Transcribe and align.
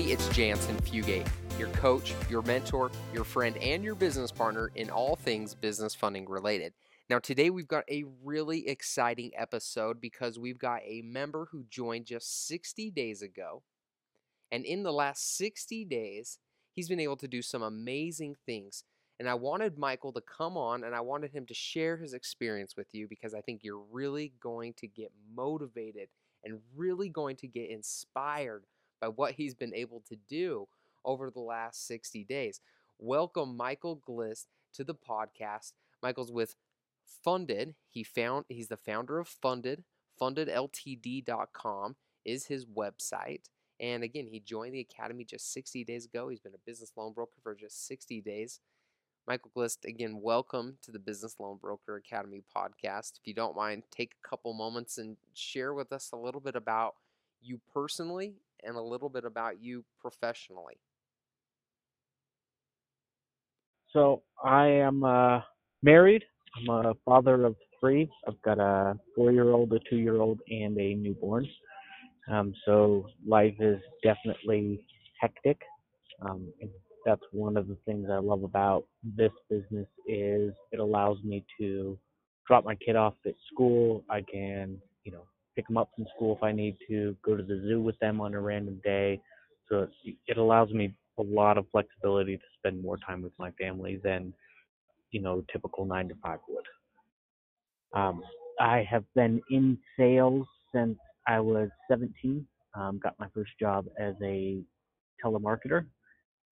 everybody, 0.00 0.12
it's 0.12 0.28
Jantzen 0.28 0.80
Fugate, 0.82 1.28
your 1.58 1.68
coach, 1.68 2.14
your 2.30 2.42
mentor, 2.42 2.90
your 3.12 3.24
friend, 3.24 3.56
and 3.58 3.84
your 3.84 3.94
business 3.94 4.32
partner 4.32 4.70
in 4.74 4.88
all 4.88 5.14
things 5.16 5.54
business 5.54 5.94
funding 5.94 6.26
related. 6.26 6.72
Now, 7.10 7.18
today 7.18 7.50
we've 7.50 7.68
got 7.68 7.84
a 7.90 8.04
really 8.24 8.66
exciting 8.68 9.32
episode 9.36 10.00
because 10.00 10.38
we've 10.38 10.58
got 10.58 10.80
a 10.86 11.02
member 11.02 11.48
who 11.50 11.64
joined 11.68 12.06
just 12.06 12.46
60 12.46 12.90
days 12.90 13.20
ago. 13.20 13.62
And 14.50 14.64
in 14.64 14.84
the 14.84 14.92
last 14.92 15.36
60 15.36 15.84
days, 15.84 16.38
he's 16.72 16.88
been 16.88 17.00
able 17.00 17.16
to 17.16 17.28
do 17.28 17.42
some 17.42 17.62
amazing 17.62 18.36
things. 18.46 18.84
And 19.18 19.28
I 19.28 19.34
wanted 19.34 19.76
Michael 19.76 20.12
to 20.14 20.22
come 20.22 20.56
on 20.56 20.82
and 20.82 20.94
I 20.94 21.00
wanted 21.00 21.32
him 21.32 21.44
to 21.46 21.54
share 21.54 21.98
his 21.98 22.14
experience 22.14 22.74
with 22.74 22.88
you 22.92 23.06
because 23.06 23.34
I 23.34 23.42
think 23.42 23.60
you're 23.62 23.84
really 23.92 24.32
going 24.40 24.72
to 24.78 24.86
get 24.86 25.12
motivated 25.34 26.08
and 26.42 26.60
really 26.74 27.10
going 27.10 27.36
to 27.36 27.46
get 27.46 27.68
inspired 27.68 28.64
by 29.00 29.08
what 29.08 29.32
he's 29.32 29.54
been 29.54 29.74
able 29.74 30.02
to 30.08 30.16
do 30.28 30.68
over 31.04 31.30
the 31.30 31.40
last 31.40 31.86
60 31.86 32.24
days. 32.24 32.60
Welcome 32.98 33.56
Michael 33.56 34.00
Glist 34.06 34.46
to 34.74 34.84
the 34.84 34.94
podcast. 34.94 35.72
Michael's 36.02 36.30
with 36.30 36.56
Funded. 37.24 37.74
He 37.88 38.04
found 38.04 38.44
he's 38.48 38.68
the 38.68 38.76
founder 38.76 39.18
of 39.18 39.28
Funded. 39.28 39.84
FundedLTD.com 40.20 41.96
is 42.24 42.46
his 42.46 42.66
website. 42.66 43.44
And 43.80 44.02
again, 44.02 44.26
he 44.26 44.40
joined 44.40 44.74
the 44.74 44.80
academy 44.80 45.24
just 45.24 45.52
60 45.54 45.84
days 45.84 46.04
ago. 46.04 46.28
He's 46.28 46.40
been 46.40 46.54
a 46.54 46.66
business 46.66 46.92
loan 46.96 47.14
broker 47.14 47.32
for 47.42 47.54
just 47.54 47.86
60 47.86 48.20
days. 48.20 48.60
Michael 49.26 49.50
Glist, 49.56 49.84
again, 49.86 50.20
welcome 50.20 50.76
to 50.82 50.90
the 50.90 50.98
Business 50.98 51.36
Loan 51.38 51.58
Broker 51.60 51.96
Academy 51.96 52.42
podcast. 52.54 53.18
If 53.18 53.26
you 53.26 53.34
don't 53.34 53.54
mind, 53.56 53.84
take 53.90 54.12
a 54.12 54.28
couple 54.28 54.52
moments 54.54 54.98
and 54.98 55.16
share 55.34 55.72
with 55.72 55.92
us 55.92 56.10
a 56.12 56.16
little 56.16 56.40
bit 56.40 56.56
about 56.56 56.94
you 57.40 57.60
personally 57.72 58.34
and 58.64 58.76
a 58.76 58.82
little 58.82 59.08
bit 59.08 59.24
about 59.24 59.60
you 59.60 59.84
professionally. 60.00 60.78
So 63.92 64.22
I 64.44 64.66
am 64.66 65.04
uh, 65.04 65.40
married. 65.82 66.22
I'm 66.56 66.86
a 66.86 66.94
father 67.04 67.44
of 67.44 67.56
three. 67.80 68.08
I've 68.26 68.40
got 68.42 68.58
a 68.58 68.96
four-year-old, 69.16 69.72
a 69.72 69.78
two-year-old, 69.88 70.40
and 70.48 70.78
a 70.78 70.94
newborn. 70.94 71.48
Um, 72.30 72.54
so 72.64 73.06
life 73.26 73.54
is 73.58 73.80
definitely 74.04 74.84
hectic. 75.20 75.60
Um, 76.22 76.52
that's 77.04 77.22
one 77.32 77.56
of 77.56 77.66
the 77.66 77.76
things 77.86 78.08
I 78.10 78.18
love 78.18 78.44
about 78.44 78.84
this 79.16 79.32
business 79.48 79.88
is 80.06 80.52
it 80.70 80.78
allows 80.78 81.16
me 81.24 81.44
to 81.58 81.98
drop 82.46 82.64
my 82.64 82.74
kid 82.74 82.94
off 82.96 83.14
at 83.26 83.34
school. 83.52 84.04
I 84.10 84.22
can, 84.22 84.78
pick 85.60 85.66
them 85.66 85.76
up 85.76 85.90
from 85.94 86.06
school 86.16 86.34
if 86.34 86.42
I 86.42 86.52
need 86.52 86.76
to, 86.88 87.14
go 87.22 87.36
to 87.36 87.42
the 87.42 87.62
zoo 87.68 87.82
with 87.82 87.98
them 87.98 88.18
on 88.18 88.32
a 88.32 88.40
random 88.40 88.80
day. 88.82 89.20
So 89.68 89.88
it, 90.26 90.38
allows 90.38 90.70
me 90.70 90.94
a 91.18 91.22
lot 91.22 91.58
of 91.58 91.66
flexibility 91.70 92.38
to 92.38 92.42
spend 92.58 92.82
more 92.82 92.96
time 92.96 93.20
with 93.20 93.32
my 93.38 93.50
family 93.52 94.00
than, 94.02 94.32
you 95.10 95.20
know, 95.20 95.44
typical 95.52 95.84
nine 95.84 96.08
to 96.08 96.14
five 96.22 96.38
would. 96.48 96.64
Um, 97.92 98.22
I 98.58 98.86
have 98.90 99.04
been 99.14 99.42
in 99.50 99.76
sales 99.98 100.46
since 100.74 100.96
I 101.28 101.40
was 101.40 101.68
17. 101.90 102.46
Um, 102.74 102.98
got 103.02 103.14
my 103.18 103.26
first 103.34 103.50
job 103.60 103.84
as 104.00 104.14
a 104.22 104.62
telemarketer, 105.22 105.84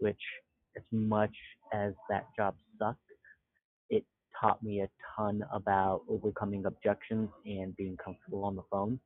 which, 0.01 0.21
as 0.77 0.83
much 0.93 1.35
as 1.73 1.95
that 2.11 2.27
job 2.37 2.57
sucked, 2.79 2.99
taught 4.41 4.63
me 4.63 4.81
a 4.81 4.89
ton 5.17 5.45
about 5.53 6.03
overcoming 6.09 6.67
objections 6.67 7.29
and 7.45 7.77
being 7.77 7.97
comfortable 8.03 8.45
on 8.45 8.57
the 8.57 8.63
phone. 8.71 8.99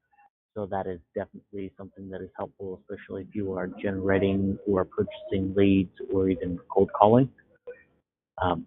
So 0.55 0.67
that 0.67 0.87
is 0.87 1.01
definitely 1.15 1.73
something 1.79 2.11
that 2.11 2.21
is 2.21 2.29
helpful, 2.37 2.81
especially 2.83 3.23
if 3.23 3.35
you 3.35 3.55
are 3.55 3.69
generating 3.81 4.59
or 4.69 4.85
purchasing 4.85 5.55
leads 5.57 5.93
or 6.13 6.29
even 6.29 6.59
cold 6.71 6.91
calling. 6.93 7.29
Um, 8.43 8.67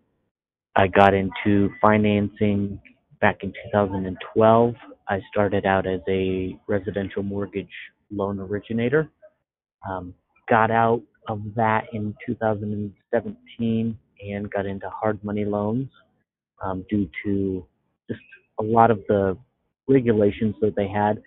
I 0.75 0.87
got 0.87 1.13
into 1.13 1.69
financing 1.81 2.79
back 3.21 3.37
in 3.43 3.53
2012. 3.71 4.75
I 5.07 5.19
started 5.31 5.65
out 5.65 5.85
as 5.85 6.01
a 6.09 6.59
residential 6.67 7.21
mortgage 7.21 7.69
loan 8.11 8.39
originator. 8.39 9.09
Um, 9.87 10.13
got 10.49 10.71
out 10.71 11.01
of 11.27 11.41
that 11.55 11.85
in 11.93 12.15
2017 12.25 13.97
and 14.27 14.51
got 14.51 14.65
into 14.65 14.89
hard 14.89 15.23
money 15.23 15.45
loans 15.45 15.89
um, 16.63 16.85
due 16.89 17.09
to 17.23 17.65
just 18.09 18.21
a 18.59 18.63
lot 18.63 18.91
of 18.91 18.99
the 19.07 19.37
regulations 19.87 20.55
that 20.61 20.75
they 20.75 20.87
had 20.87 21.21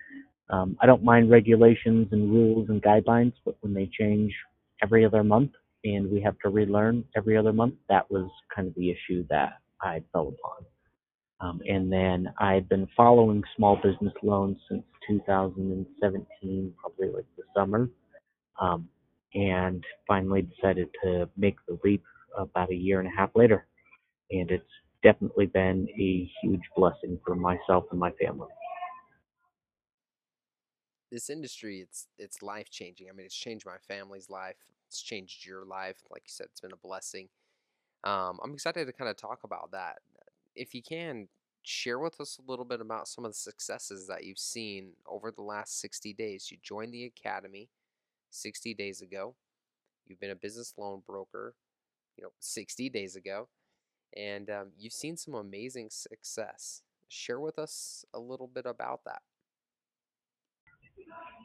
um, 0.49 0.77
I 0.81 0.85
don't 0.85 1.03
mind 1.03 1.29
regulations 1.29 2.07
and 2.11 2.31
rules 2.31 2.69
and 2.69 2.81
guidelines, 2.81 3.33
but 3.45 3.55
when 3.61 3.73
they 3.73 3.89
change 3.97 4.33
every 4.81 5.05
other 5.05 5.23
month 5.23 5.51
and 5.83 6.09
we 6.09 6.21
have 6.21 6.37
to 6.43 6.49
relearn 6.49 7.03
every 7.15 7.37
other 7.37 7.53
month, 7.53 7.75
that 7.87 8.09
was 8.09 8.29
kind 8.53 8.67
of 8.67 8.73
the 8.75 8.89
issue 8.89 9.25
that 9.29 9.59
I 9.81 10.01
fell 10.11 10.29
upon. 10.29 10.65
Um, 11.41 11.61
and 11.67 11.91
then 11.91 12.33
I've 12.39 12.67
been 12.67 12.87
following 12.97 13.43
small 13.55 13.77
business 13.77 14.13
loans 14.23 14.57
since 14.69 14.83
2017, 15.07 16.73
probably 16.77 17.15
like 17.15 17.25
the 17.37 17.43
summer, 17.55 17.89
um, 18.59 18.89
and 19.35 19.83
finally 20.07 20.41
decided 20.41 20.89
to 21.03 21.29
make 21.37 21.55
the 21.67 21.79
leap 21.83 22.03
about 22.37 22.71
a 22.71 22.75
year 22.75 22.99
and 22.99 23.07
a 23.07 23.15
half 23.15 23.29
later. 23.35 23.67
And 24.31 24.51
it's 24.51 24.65
definitely 25.03 25.45
been 25.47 25.87
a 25.97 26.29
huge 26.41 26.63
blessing 26.75 27.19
for 27.25 27.35
myself 27.35 27.85
and 27.91 27.99
my 27.99 28.11
family 28.11 28.47
this 31.11 31.29
industry 31.29 31.79
it's 31.79 32.07
it's 32.17 32.41
life 32.41 32.69
changing. 32.69 33.07
I 33.09 33.13
mean, 33.13 33.25
it's 33.25 33.35
changed 33.35 33.65
my 33.65 33.77
family's 33.87 34.29
life. 34.29 34.55
It's 34.87 35.01
changed 35.01 35.45
your 35.45 35.65
life. 35.65 35.97
Like 36.11 36.23
you 36.25 36.31
said, 36.31 36.47
it's 36.51 36.61
been 36.61 36.73
a 36.73 36.87
blessing. 36.87 37.29
Um, 38.03 38.39
I'm 38.43 38.53
excited 38.53 38.85
to 38.85 38.93
kind 38.93 39.09
of 39.09 39.17
talk 39.17 39.39
about 39.43 39.71
that. 39.71 39.97
If 40.55 40.73
you 40.73 40.81
can 40.81 41.27
share 41.63 41.99
with 41.99 42.19
us 42.21 42.37
a 42.39 42.49
little 42.49 42.65
bit 42.65 42.81
about 42.81 43.07
some 43.07 43.25
of 43.25 43.31
the 43.31 43.37
successes 43.37 44.07
that 44.07 44.23
you've 44.23 44.39
seen 44.39 44.91
over 45.05 45.29
the 45.29 45.41
last 45.41 45.79
60 45.81 46.13
days. 46.13 46.49
You 46.49 46.57
joined 46.63 46.93
the 46.93 47.05
academy 47.05 47.69
60 48.31 48.73
days 48.73 49.01
ago. 49.01 49.35
You've 50.07 50.19
been 50.19 50.31
a 50.31 50.35
business 50.35 50.73
loan 50.77 51.03
broker, 51.05 51.53
you 52.17 52.23
know, 52.23 52.31
60 52.39 52.89
days 52.89 53.15
ago, 53.15 53.49
and 54.15 54.49
um, 54.49 54.67
you've 54.77 54.93
seen 54.93 55.17
some 55.17 55.33
amazing 55.33 55.89
success. 55.89 56.81
Share 57.07 57.39
with 57.39 57.57
us 57.57 58.05
a 58.13 58.19
little 58.19 58.47
bit 58.47 58.65
about 58.65 59.01
that. 59.05 59.21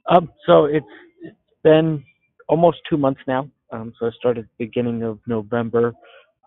Um, 0.08 0.30
so 0.47 0.66
it's, 0.66 0.86
it's 1.22 1.36
been 1.62 2.04
almost 2.48 2.78
two 2.88 2.97
months 2.97 3.20
now. 3.26 3.48
Um, 3.72 3.92
so 3.98 4.06
I 4.06 4.10
started 4.19 4.44
the 4.58 4.66
beginning 4.66 5.03
of 5.03 5.19
November, 5.26 5.94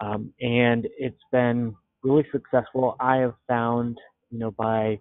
um, 0.01 0.31
and 0.39 0.87
it's 0.97 1.21
been 1.31 1.75
really 2.03 2.25
successful. 2.31 2.95
I 2.99 3.17
have 3.17 3.33
found, 3.47 3.97
you 4.29 4.39
know, 4.39 4.51
by 4.51 4.99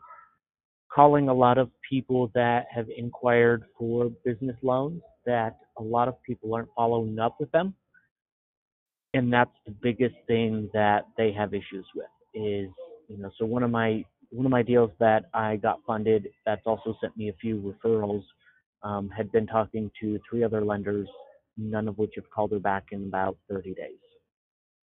calling 0.93 1.29
a 1.29 1.35
lot 1.35 1.59
of 1.59 1.71
people 1.89 2.31
that 2.35 2.67
have 2.75 2.87
inquired 2.97 3.65
for 3.79 4.11
business 4.25 4.57
loans, 4.63 5.03
that 5.27 5.59
a 5.79 5.83
lot 5.83 6.09
of 6.09 6.21
people 6.23 6.55
aren't 6.55 6.71
following 6.75 7.19
up 7.19 7.37
with 7.39 7.51
them, 7.53 7.75
and 9.15 9.33
that's 9.33 9.51
the 9.65 9.73
biggest 9.83 10.15
thing 10.27 10.71
that 10.73 11.07
they 11.17 11.33
have 11.33 11.55
issues 11.55 11.87
with. 11.95 12.07
Is 12.35 12.69
you 13.09 13.19
know, 13.19 13.31
so 13.39 13.45
one 13.47 13.63
of 13.63 13.71
my 13.71 14.05
one 14.31 14.47
of 14.47 14.53
my 14.53 14.63
deals 14.63 14.91
that 14.99 15.27
I 15.33 15.57
got 15.57 15.79
funded 15.87 16.29
that's 16.45 16.67
also 16.67 16.97
sent 17.01 17.17
me 17.17 17.29
a 17.29 17.33
few 17.35 17.75
referrals 17.85 18.25
um, 18.83 19.09
had 19.09 19.31
been 19.33 19.47
talking 19.47 19.91
to 20.01 20.19
three 20.29 20.45
other 20.45 20.65
lenders, 20.65 21.09
none 21.57 21.89
of 21.89 21.99
which 21.99 22.13
have 22.17 22.29
called 22.31 22.53
her 22.53 22.59
back 22.59 22.87
in 22.93 23.05
about 23.05 23.37
30 23.49 23.75
days. 23.75 23.99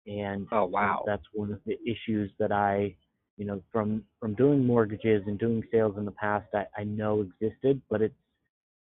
And 0.06 0.46
oh 0.52 0.66
wow, 0.66 1.02
that's 1.06 1.24
one 1.32 1.52
of 1.52 1.60
the 1.66 1.78
issues 1.86 2.30
that 2.38 2.52
I, 2.52 2.94
you 3.36 3.46
know, 3.46 3.62
from 3.72 4.04
from 4.20 4.34
doing 4.34 4.64
mortgages 4.66 5.22
and 5.26 5.38
doing 5.38 5.62
sales 5.72 5.94
in 5.96 6.04
the 6.04 6.12
past, 6.12 6.46
I, 6.54 6.66
I 6.76 6.84
know 6.84 7.26
existed, 7.40 7.80
but 7.88 8.02
it's 8.02 8.14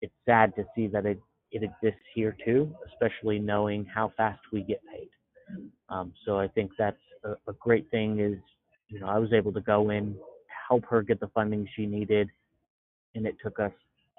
it's 0.02 0.14
sad 0.26 0.56
to 0.56 0.66
see 0.76 0.88
that 0.88 1.06
it 1.06 1.20
it 1.58 1.64
exists 1.64 2.06
here 2.14 2.36
too, 2.46 2.74
especially 2.92 3.40
knowing 3.40 3.86
how 3.86 4.12
fast 4.16 4.40
we 4.52 4.62
get 4.62 4.82
paid. 4.92 5.10
Um, 5.90 6.14
so 6.26 6.40
I 6.40 6.48
think 6.48 6.72
that's 6.78 6.98
a, 7.24 7.32
a 7.50 7.54
great 7.60 7.90
thing 7.90 8.20
is, 8.20 8.38
you 8.90 9.00
know, 9.00 9.08
I 9.08 9.18
was 9.18 9.34
able 9.34 9.52
to 9.54 9.62
go 9.62 9.90
in, 9.90 10.16
help 10.70 10.86
her 10.90 11.02
get 11.02 11.20
the 11.20 11.28
funding 11.30 11.68
she 11.76 11.86
needed, 11.86 12.30
and 13.16 13.26
it 13.26 13.36
took 13.44 13.60
us 13.60 13.72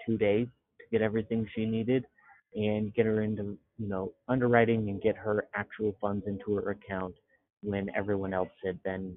two 0.06 0.19
days 0.19 0.49
to 0.81 0.85
get 0.90 1.02
everything 1.02 1.49
she 1.55 1.64
needed 1.64 2.05
and 2.55 2.94
get 2.94 3.06
her 3.06 3.23
into 3.23 3.56
you 3.79 3.88
know 3.88 4.12
underwriting 4.29 4.88
and 4.88 5.02
get 5.02 5.17
her 5.17 5.46
actual 5.55 5.94
funds 6.00 6.25
into 6.26 6.55
her 6.55 6.70
account 6.70 7.14
when 7.62 7.90
everyone 7.94 8.32
else 8.32 8.49
had 8.64 8.82
been 8.82 9.14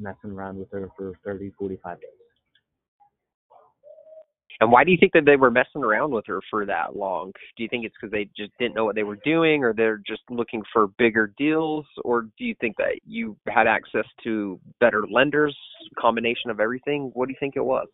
messing 0.00 0.32
around 0.32 0.58
with 0.58 0.70
her 0.72 0.88
for 0.96 1.14
30 1.24 1.52
45 1.58 2.00
days 2.00 2.10
and 4.62 4.70
why 4.70 4.84
do 4.84 4.92
you 4.92 4.96
think 4.96 5.12
that 5.14 5.24
they 5.24 5.34
were 5.34 5.50
messing 5.50 5.82
around 5.82 6.12
with 6.12 6.24
her 6.28 6.40
for 6.48 6.64
that 6.66 6.94
long? 6.94 7.32
Do 7.56 7.64
you 7.64 7.68
think 7.68 7.84
it's 7.84 7.96
because 8.00 8.12
they 8.12 8.28
just 8.36 8.52
didn't 8.60 8.76
know 8.76 8.84
what 8.84 8.94
they 8.94 9.02
were 9.02 9.18
doing, 9.24 9.64
or 9.64 9.72
they're 9.72 10.00
just 10.06 10.22
looking 10.30 10.62
for 10.72 10.86
bigger 10.98 11.34
deals, 11.36 11.84
or 12.04 12.28
do 12.38 12.44
you 12.44 12.54
think 12.60 12.76
that 12.76 13.00
you 13.04 13.36
had 13.48 13.66
access 13.66 14.04
to 14.22 14.60
better 14.78 15.02
lenders, 15.10 15.56
combination 15.98 16.48
of 16.48 16.60
everything? 16.60 17.10
What 17.14 17.26
do 17.26 17.32
you 17.32 17.38
think 17.40 17.56
it 17.56 17.64
was? 17.64 17.88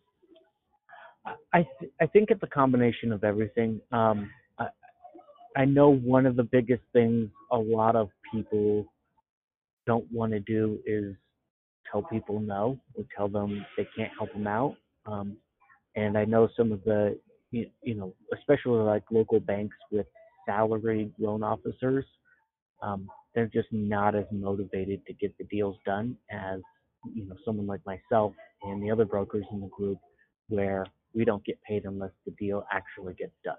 I 1.51 1.65
th- 1.79 1.91
I 1.99 2.05
think 2.05 2.29
it's 2.29 2.43
a 2.43 2.47
combination 2.47 3.11
of 3.11 3.23
everything. 3.23 3.81
Um, 3.91 4.29
I, 4.59 4.67
I 5.57 5.65
know 5.65 5.89
one 5.89 6.27
of 6.27 6.35
the 6.35 6.43
biggest 6.43 6.83
things 6.93 7.29
a 7.51 7.57
lot 7.57 7.95
of 7.95 8.09
people 8.31 8.85
don't 9.87 10.05
want 10.11 10.33
to 10.33 10.39
do 10.39 10.77
is 10.85 11.15
tell 11.91 12.03
people 12.03 12.39
no 12.39 12.79
or 12.95 13.05
tell 13.17 13.27
them 13.27 13.65
they 13.75 13.87
can't 13.97 14.11
help 14.19 14.31
them 14.33 14.45
out. 14.45 14.75
Um, 15.07 15.35
and 15.99 16.17
I 16.17 16.23
know 16.23 16.47
some 16.55 16.71
of 16.71 16.81
the, 16.85 17.19
you, 17.51 17.67
know, 17.83 18.15
especially 18.33 18.79
like 18.79 19.03
local 19.11 19.39
banks 19.41 19.75
with 19.91 20.05
salaried 20.47 21.11
loan 21.19 21.43
officers, 21.43 22.05
um, 22.81 23.09
they're 23.35 23.47
just 23.47 23.67
not 23.71 24.15
as 24.15 24.23
motivated 24.31 25.05
to 25.07 25.13
get 25.13 25.37
the 25.37 25.43
deals 25.45 25.75
done 25.85 26.15
as, 26.31 26.61
you 27.13 27.27
know, 27.27 27.35
someone 27.43 27.67
like 27.67 27.81
myself 27.85 28.33
and 28.63 28.81
the 28.81 28.89
other 28.89 29.03
brokers 29.03 29.45
in 29.51 29.59
the 29.59 29.67
group 29.67 29.97
where 30.47 30.85
we 31.13 31.25
don't 31.25 31.43
get 31.43 31.61
paid 31.63 31.83
unless 31.83 32.11
the 32.25 32.31
deal 32.39 32.65
actually 32.71 33.13
gets 33.15 33.33
done. 33.43 33.55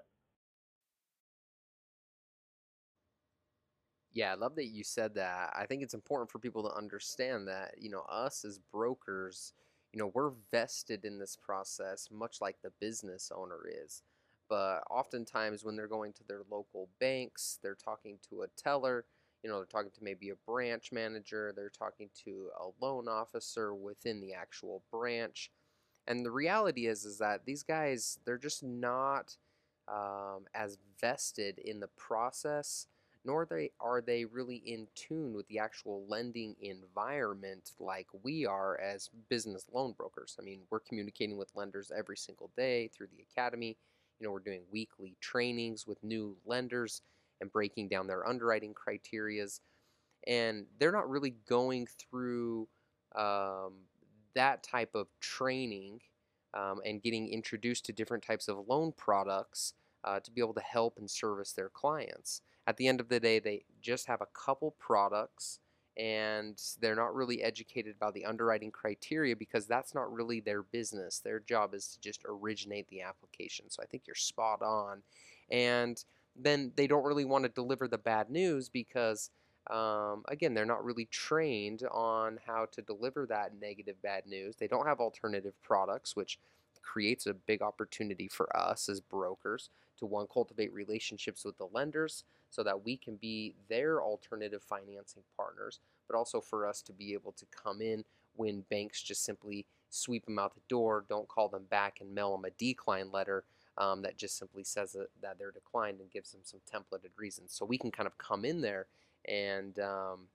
Yeah, 4.13 4.31
I 4.31 4.35
love 4.35 4.55
that 4.55 4.65
you 4.65 4.83
said 4.83 5.13
that. 5.15 5.53
I 5.55 5.65
think 5.67 5.83
it's 5.83 5.93
important 5.93 6.31
for 6.31 6.39
people 6.39 6.63
to 6.63 6.75
understand 6.75 7.47
that, 7.47 7.75
you 7.77 7.89
know, 7.89 8.01
us 8.09 8.43
as 8.43 8.59
brokers, 8.71 9.53
you 9.93 9.99
know, 9.99 10.11
we're 10.13 10.31
vested 10.51 11.05
in 11.05 11.19
this 11.19 11.35
process 11.35 12.09
much 12.11 12.37
like 12.41 12.57
the 12.61 12.71
business 12.79 13.31
owner 13.35 13.59
is. 13.83 14.03
But 14.49 14.83
oftentimes 14.89 15.63
when 15.63 15.75
they're 15.75 15.87
going 15.87 16.13
to 16.13 16.23
their 16.27 16.41
local 16.49 16.89
banks, 16.99 17.59
they're 17.61 17.75
talking 17.75 18.17
to 18.29 18.41
a 18.41 18.47
teller, 18.57 19.05
you 19.43 19.49
know, 19.49 19.57
they're 19.57 19.65
talking 19.65 19.91
to 19.91 20.03
maybe 20.03 20.29
a 20.29 20.35
branch 20.47 20.91
manager, 20.91 21.53
they're 21.55 21.69
talking 21.69 22.09
to 22.25 22.49
a 22.59 22.85
loan 22.85 23.07
officer 23.07 23.73
within 23.73 24.21
the 24.21 24.33
actual 24.33 24.83
branch. 24.91 25.51
And 26.07 26.25
the 26.25 26.31
reality 26.31 26.87
is 26.87 27.05
is 27.05 27.17
that 27.19 27.45
these 27.45 27.63
guys, 27.63 28.19
they're 28.25 28.37
just 28.37 28.63
not 28.63 29.37
um, 29.87 30.45
as 30.53 30.77
vested 30.99 31.59
in 31.59 31.79
the 31.79 31.87
process 31.87 32.87
nor 33.23 33.45
they 33.45 33.71
are 33.79 34.01
they 34.01 34.25
really 34.25 34.57
in 34.65 34.87
tune 34.95 35.33
with 35.33 35.47
the 35.47 35.59
actual 35.59 36.05
lending 36.07 36.55
environment 36.61 37.71
like 37.79 38.07
we 38.23 38.45
are 38.45 38.79
as 38.79 39.09
business 39.29 39.65
loan 39.71 39.93
brokers. 39.95 40.35
I 40.39 40.43
mean, 40.43 40.61
we're 40.69 40.79
communicating 40.79 41.37
with 41.37 41.55
lenders 41.55 41.91
every 41.95 42.17
single 42.17 42.49
day 42.57 42.89
through 42.89 43.07
the 43.07 43.23
academy. 43.31 43.77
You 44.19 44.27
know, 44.27 44.33
we're 44.33 44.39
doing 44.39 44.63
weekly 44.71 45.15
trainings 45.21 45.85
with 45.85 46.03
new 46.03 46.35
lenders 46.45 47.01
and 47.41 47.51
breaking 47.51 47.89
down 47.89 48.07
their 48.07 48.27
underwriting 48.27 48.73
criterias. 48.73 49.59
And 50.27 50.65
they're 50.79 50.91
not 50.91 51.09
really 51.09 51.35
going 51.47 51.87
through 51.87 52.67
um, 53.15 53.73
that 54.35 54.63
type 54.63 54.95
of 54.95 55.07
training 55.19 55.99
um, 56.53 56.81
and 56.85 57.01
getting 57.01 57.29
introduced 57.29 57.85
to 57.85 57.93
different 57.93 58.23
types 58.23 58.47
of 58.47 58.67
loan 58.67 58.93
products 58.95 59.73
uh, 60.03 60.19
to 60.19 60.31
be 60.31 60.41
able 60.41 60.53
to 60.53 60.61
help 60.61 60.97
and 60.97 61.09
service 61.09 61.53
their 61.53 61.69
clients 61.69 62.41
at 62.67 62.77
the 62.77 62.87
end 62.87 62.99
of 62.99 63.09
the 63.09 63.19
day, 63.19 63.39
they 63.39 63.63
just 63.81 64.07
have 64.07 64.21
a 64.21 64.27
couple 64.27 64.71
products 64.79 65.59
and 65.97 66.61
they're 66.79 66.95
not 66.95 67.13
really 67.13 67.43
educated 67.43 67.95
about 67.95 68.13
the 68.13 68.25
underwriting 68.25 68.71
criteria 68.71 69.35
because 69.35 69.65
that's 69.65 69.93
not 69.93 70.11
really 70.11 70.39
their 70.39 70.63
business. 70.63 71.19
Their 71.19 71.39
job 71.39 71.73
is 71.73 71.87
to 71.89 71.99
just 71.99 72.21
originate 72.27 72.87
the 72.87 73.01
application. 73.01 73.69
So 73.69 73.83
I 73.83 73.85
think 73.85 74.03
you're 74.07 74.15
spot 74.15 74.61
on. 74.61 75.01
And 75.49 76.03
then 76.35 76.71
they 76.75 76.87
don't 76.87 77.03
really 77.03 77.25
want 77.25 77.43
to 77.43 77.49
deliver 77.49 77.87
the 77.87 77.97
bad 77.97 78.29
news 78.29 78.69
because, 78.69 79.31
um, 79.69 80.23
again, 80.29 80.53
they're 80.53 80.65
not 80.65 80.85
really 80.85 81.05
trained 81.05 81.83
on 81.91 82.39
how 82.47 82.67
to 82.71 82.81
deliver 82.81 83.25
that 83.25 83.51
negative 83.59 84.01
bad 84.01 84.25
news. 84.25 84.55
They 84.55 84.67
don't 84.67 84.87
have 84.87 85.01
alternative 85.01 85.53
products, 85.61 86.15
which 86.15 86.39
creates 86.81 87.25
a 87.25 87.33
big 87.33 87.61
opportunity 87.61 88.29
for 88.29 88.55
us 88.55 88.87
as 88.87 89.01
brokers 89.01 89.69
to 89.97 90.05
one 90.05 90.27
cultivate 90.33 90.73
relationships 90.73 91.43
with 91.43 91.57
the 91.57 91.67
lenders 91.73 92.23
so 92.51 92.61
that 92.61 92.85
we 92.85 92.95
can 92.97 93.15
be 93.15 93.55
their 93.67 94.01
alternative 94.01 94.61
financing 94.61 95.23
partners, 95.35 95.79
but 96.07 96.15
also 96.15 96.39
for 96.39 96.67
us 96.67 96.81
to 96.83 96.93
be 96.93 97.13
able 97.13 97.31
to 97.31 97.45
come 97.47 97.81
in 97.81 98.03
when 98.35 98.63
banks 98.69 99.01
just 99.01 99.25
simply 99.25 99.65
sweep 99.89 100.25
them 100.25 100.39
out 100.39 100.53
the 100.53 100.61
door, 100.69 101.05
don't 101.09 101.27
call 101.27 101.49
them 101.49 101.65
back 101.69 101.97
and 101.99 102.13
mail 102.13 102.31
them 102.35 102.45
a 102.45 102.51
decline 102.51 103.11
letter 103.11 103.43
um, 103.77 104.01
that 104.01 104.17
just 104.17 104.37
simply 104.37 104.63
says 104.63 104.93
that, 104.93 105.37
they're 105.39 105.51
declined 105.51 105.99
and 105.99 106.11
gives 106.11 106.31
them 106.31 106.41
some 106.43 106.59
templated 106.71 107.09
reasons. 107.17 107.51
So 107.53 107.65
we 107.65 107.77
can 107.77 107.91
kind 107.91 108.07
of 108.07 108.17
come 108.17 108.45
in 108.45 108.61
there 108.61 108.85
and 109.27 109.79
um, 109.79 110.27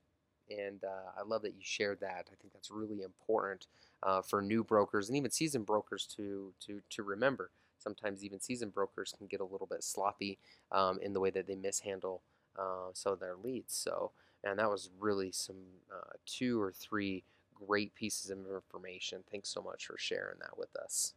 and 0.49 0.83
uh, 0.83 1.11
I 1.19 1.23
love 1.23 1.41
that 1.41 1.55
you 1.55 1.61
shared 1.61 1.99
that. 1.99 2.29
I 2.31 2.35
think 2.39 2.53
that's 2.53 2.71
really 2.71 3.01
important 3.01 3.67
uh, 4.01 4.21
for 4.21 4.41
new 4.41 4.63
brokers 4.63 5.09
and 5.09 5.17
even 5.17 5.31
seasoned 5.31 5.65
brokers 5.65 6.07
to 6.15 6.53
to 6.65 6.81
to 6.89 7.03
remember 7.03 7.51
sometimes 7.87 8.25
even 8.25 8.41
seasoned 8.41 8.73
brokers 8.73 9.13
can 9.17 9.27
get 9.27 9.39
a 9.39 9.45
little 9.45 9.67
bit 9.67 9.81
sloppy 9.81 10.37
um, 10.73 10.99
in 11.01 11.13
the 11.13 11.21
way 11.21 11.29
that 11.29 11.47
they 11.47 11.55
mishandle 11.55 12.21
uh, 12.59 12.89
some 12.93 13.13
of 13.13 13.19
their 13.21 13.35
leads. 13.41 13.73
So, 13.73 14.11
and 14.43 14.59
that 14.59 14.69
was 14.69 14.89
really 14.99 15.31
some 15.31 15.55
uh, 15.89 16.17
two 16.25 16.61
or 16.61 16.73
three 16.73 17.23
great 17.55 17.95
pieces 17.95 18.29
of 18.29 18.39
information. 18.39 19.23
Thanks 19.31 19.47
so 19.49 19.61
much 19.61 19.85
for 19.85 19.95
sharing 19.97 20.39
that 20.41 20.57
with 20.57 20.75
us. 20.75 21.13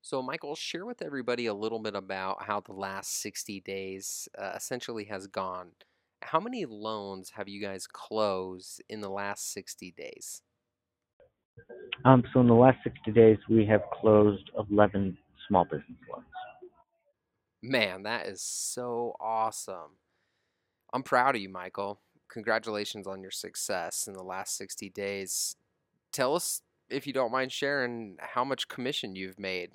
So, 0.00 0.22
Michael, 0.22 0.56
share 0.56 0.86
with 0.86 1.02
everybody 1.02 1.46
a 1.46 1.54
little 1.54 1.78
bit 1.78 1.94
about 1.94 2.44
how 2.44 2.60
the 2.60 2.72
last 2.72 3.20
60 3.20 3.60
days 3.60 4.28
uh, 4.38 4.52
essentially 4.56 5.04
has 5.04 5.26
gone. 5.26 5.72
How 6.22 6.40
many 6.40 6.64
loans 6.64 7.30
have 7.36 7.48
you 7.48 7.60
guys 7.60 7.86
closed 7.86 8.82
in 8.88 9.00
the 9.02 9.10
last 9.10 9.52
60 9.52 9.92
days? 9.92 10.40
Um, 12.04 12.24
so 12.32 12.40
in 12.40 12.48
the 12.48 12.54
last 12.54 12.78
60 12.82 13.12
days, 13.12 13.38
we 13.48 13.64
have 13.66 13.82
closed 13.92 14.50
11 14.70 15.16
small 15.48 15.64
business 15.64 15.98
loans. 16.10 16.24
Man, 17.62 18.02
that 18.02 18.26
is 18.26 18.42
so 18.42 19.14
awesome. 19.20 19.98
I'm 20.92 21.02
proud 21.02 21.36
of 21.36 21.42
you, 21.42 21.48
Michael. 21.48 22.00
Congratulations 22.28 23.06
on 23.06 23.22
your 23.22 23.30
success 23.30 24.08
in 24.08 24.14
the 24.14 24.22
last 24.22 24.56
60 24.56 24.90
days. 24.90 25.54
Tell 26.12 26.34
us, 26.34 26.62
if 26.90 27.06
you 27.06 27.12
don't 27.12 27.30
mind 27.30 27.52
sharing, 27.52 28.16
how 28.18 28.44
much 28.44 28.68
commission 28.68 29.14
you've 29.14 29.38
made 29.38 29.70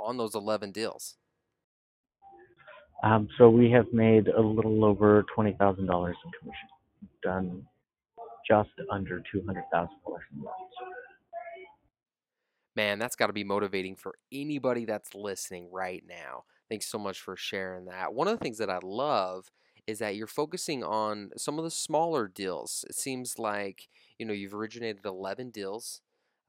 on 0.00 0.16
those 0.16 0.34
11 0.34 0.72
deals. 0.72 1.16
Um, 3.04 3.28
so 3.38 3.48
we 3.48 3.70
have 3.70 3.86
made 3.92 4.28
a 4.28 4.40
little 4.40 4.84
over 4.84 5.24
$20,000 5.36 5.78
in 5.78 5.86
commission. 5.86 6.68
Done 7.22 7.66
just 8.48 8.70
under 8.90 9.22
$200,000 9.34 9.88
in 10.32 10.42
loans 10.42 10.93
man, 12.76 12.98
that's 12.98 13.16
got 13.16 13.28
to 13.28 13.32
be 13.32 13.44
motivating 13.44 13.96
for 13.96 14.14
anybody 14.32 14.84
that's 14.84 15.14
listening 15.14 15.68
right 15.72 16.02
now. 16.08 16.44
Thanks 16.68 16.86
so 16.86 16.98
much 16.98 17.20
for 17.20 17.36
sharing 17.36 17.86
that. 17.86 18.14
One 18.14 18.28
of 18.28 18.38
the 18.38 18.42
things 18.42 18.58
that 18.58 18.70
I 18.70 18.78
love 18.82 19.50
is 19.86 19.98
that 19.98 20.16
you're 20.16 20.26
focusing 20.26 20.82
on 20.82 21.30
some 21.36 21.58
of 21.58 21.64
the 21.64 21.70
smaller 21.70 22.26
deals. 22.26 22.84
It 22.88 22.94
seems 22.94 23.38
like 23.38 23.88
you 24.18 24.26
know 24.26 24.32
you've 24.32 24.54
originated 24.54 25.04
11 25.04 25.50
deals. 25.50 26.00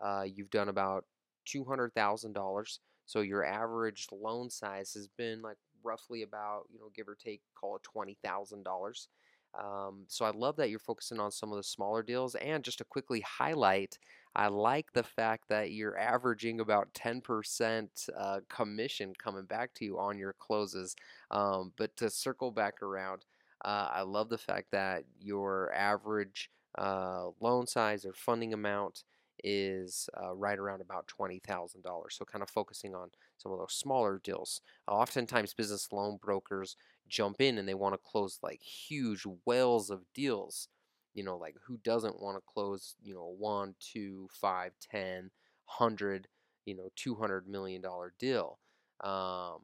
Uh, 0.04 0.24
you've 0.24 0.50
done 0.50 0.70
about 0.70 1.06
$200,000. 1.46 2.80
So 3.06 3.22
your 3.22 3.46
average 3.46 4.08
loan 4.12 4.50
size 4.50 4.94
has 4.94 5.08
been 5.08 5.42
like 5.42 5.58
roughly 5.84 6.24
about, 6.24 6.64
you 6.72 6.80
know, 6.80 6.90
give 6.96 7.08
or 7.08 7.16
take, 7.16 7.42
call 7.60 7.76
it 7.78 7.84
$20,000. 7.96 9.08
Um, 9.58 10.06
so 10.08 10.26
I 10.26 10.32
love 10.32 10.56
that 10.58 10.70
you're 10.70 10.80
focusing 10.80 11.20
on 11.20 11.32
some 11.32 11.52
of 11.52 11.58
the 11.58 11.64
smaller 11.64 12.04
deals. 12.04 12.36
And 12.36 12.64
just 12.64 12.80
to 12.80 12.84
quickly 12.84 13.22
highlight, 13.22 13.98
I 14.36 14.48
like 14.48 14.92
the 14.94 15.04
fact 15.04 15.46
that 15.50 15.72
you're 15.72 15.98
averaging 15.98 16.60
about 16.60 16.94
10% 16.94 18.10
uh, 18.18 18.42
commission 18.50 19.14
coming 19.18 19.46
back 19.46 19.74
to 19.76 19.86
you 19.86 19.98
on 20.00 20.18
your 20.18 20.34
closes. 20.34 20.96
Um, 21.32 21.72
but 21.78 21.96
to 21.98 22.10
circle 22.10 22.52
back 22.52 22.82
around, 22.82 23.26
uh, 23.64 23.90
I 23.94 24.02
love 24.02 24.30
the 24.30 24.38
fact 24.38 24.72
that 24.72 25.06
your 25.20 25.72
average 25.74 26.50
uh, 26.78 27.28
loan 27.40 27.68
size 27.68 28.06
or 28.06 28.14
funding 28.14 28.54
amount 28.54 29.04
is 29.44 30.10
uh, 30.22 30.34
right 30.34 30.58
around 30.58 30.82
about 30.82 31.08
$20,000. 31.08 32.14
So 32.14 32.26
kind 32.26 32.42
of 32.42 32.50
focusing 32.50 32.96
on 32.96 33.10
some 33.38 33.52
of 33.52 33.60
those 33.60 33.74
smaller 33.74 34.20
deals. 34.24 34.62
oftentimes 34.88 35.54
business 35.54 35.92
loan 35.92 36.18
brokers 36.22 36.76
jump 37.08 37.42
in 37.42 37.58
and 37.58 37.68
they 37.68 37.74
want 37.74 37.94
to 37.94 38.00
close 38.04 38.40
like 38.42 38.62
huge 38.62 39.24
whales 39.46 39.90
of 39.90 40.02
deals. 40.14 40.68
You 41.14 41.24
know, 41.24 41.38
like 41.38 41.56
who 41.66 41.78
doesn't 41.78 42.22
want 42.22 42.38
to 42.38 42.44
close, 42.46 42.96
you 43.02 43.14
know, 43.14 43.34
one, 43.38 43.76
two, 43.80 44.28
five, 44.32 44.74
ten, 44.92 45.32
hundred, 45.66 46.28
you 46.66 46.76
know, 46.76 46.90
two 46.96 47.16
hundred 47.16 47.48
million 47.48 47.82
dollar 47.82 48.14
deal. 48.20 48.60
Um, 49.04 49.62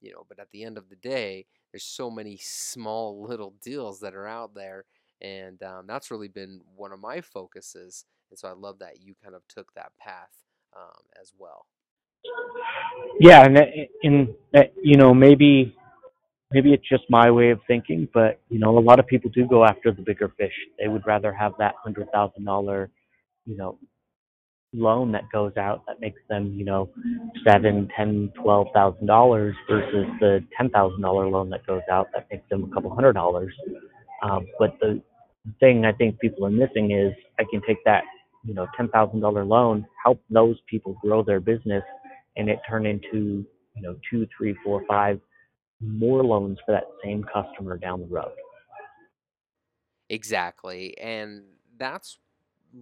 you 0.00 0.12
know, 0.12 0.26
but 0.28 0.38
at 0.38 0.50
the 0.52 0.62
end 0.62 0.76
of 0.76 0.90
the 0.90 0.96
day, 0.96 1.46
there's 1.72 1.84
so 1.84 2.10
many 2.10 2.38
small 2.40 3.22
little 3.28 3.54
deals 3.62 4.00
that 4.00 4.14
are 4.14 4.26
out 4.26 4.54
there, 4.54 4.84
and 5.22 5.62
um, 5.62 5.86
that's 5.86 6.10
really 6.10 6.28
been 6.28 6.60
one 6.76 6.92
of 6.92 7.00
my 7.00 7.20
focuses. 7.20 8.04
And 8.30 8.38
so 8.38 8.48
I 8.48 8.52
love 8.52 8.78
that 8.80 9.00
you 9.00 9.14
kind 9.22 9.34
of 9.34 9.42
took 9.48 9.72
that 9.74 9.92
path 9.98 10.30
um, 10.76 11.02
as 11.20 11.32
well. 11.38 11.66
Yeah, 13.20 13.44
and 13.44 13.58
in 14.02 14.34
you 14.82 14.96
know 14.96 15.14
maybe 15.14 15.76
maybe 16.54 16.72
it's 16.72 16.88
just 16.88 17.02
my 17.10 17.30
way 17.30 17.50
of 17.50 17.60
thinking, 17.66 18.08
but 18.14 18.40
you 18.48 18.60
know, 18.60 18.78
a 18.78 18.80
lot 18.80 19.00
of 19.00 19.06
people 19.06 19.28
do 19.30 19.46
go 19.46 19.64
after 19.64 19.90
the 19.90 20.02
bigger 20.02 20.32
fish. 20.38 20.52
They 20.78 20.88
would 20.88 21.04
rather 21.06 21.32
have 21.32 21.52
that 21.58 21.74
hundred 21.82 22.10
thousand 22.12 22.44
dollar, 22.44 22.90
you 23.44 23.56
know, 23.56 23.76
loan 24.72 25.12
that 25.12 25.24
goes 25.32 25.56
out 25.56 25.82
that 25.88 26.00
makes 26.00 26.20
them, 26.28 26.54
you 26.56 26.64
know, 26.64 26.88
seven, 27.46 27.88
ten, 27.96 28.32
twelve 28.40 28.68
thousand 28.72 29.06
dollars 29.06 29.56
versus 29.68 30.06
the 30.20 30.44
ten 30.56 30.70
thousand 30.70 31.02
dollar 31.02 31.26
loan 31.28 31.50
that 31.50 31.66
goes 31.66 31.82
out 31.90 32.06
that 32.14 32.28
makes 32.30 32.48
them 32.48 32.64
a 32.64 32.74
couple 32.74 32.94
hundred 32.94 33.14
dollars. 33.14 33.52
Um, 34.22 34.46
but 34.58 34.78
the 34.80 35.02
thing 35.58 35.84
I 35.84 35.92
think 35.92 36.20
people 36.20 36.46
are 36.46 36.50
missing 36.50 36.92
is 36.92 37.12
I 37.38 37.44
can 37.50 37.60
take 37.66 37.82
that, 37.84 38.04
you 38.44 38.54
know, 38.54 38.68
ten 38.76 38.88
thousand 38.88 39.20
dollar 39.20 39.44
loan, 39.44 39.84
help 40.04 40.22
those 40.30 40.56
people 40.70 40.96
grow 41.02 41.24
their 41.24 41.40
business, 41.40 41.82
and 42.36 42.48
it 42.48 42.60
turn 42.68 42.86
into, 42.86 43.44
you 43.74 43.82
know, 43.82 43.96
two, 44.08 44.26
three, 44.38 44.56
four, 44.64 44.84
five 44.88 45.20
more 45.86 46.24
loans 46.24 46.58
for 46.64 46.72
that 46.72 46.84
same 47.02 47.24
customer 47.24 47.78
down 47.78 48.00
the 48.00 48.06
road. 48.06 48.32
Exactly. 50.08 50.96
And 50.98 51.44
that's 51.78 52.18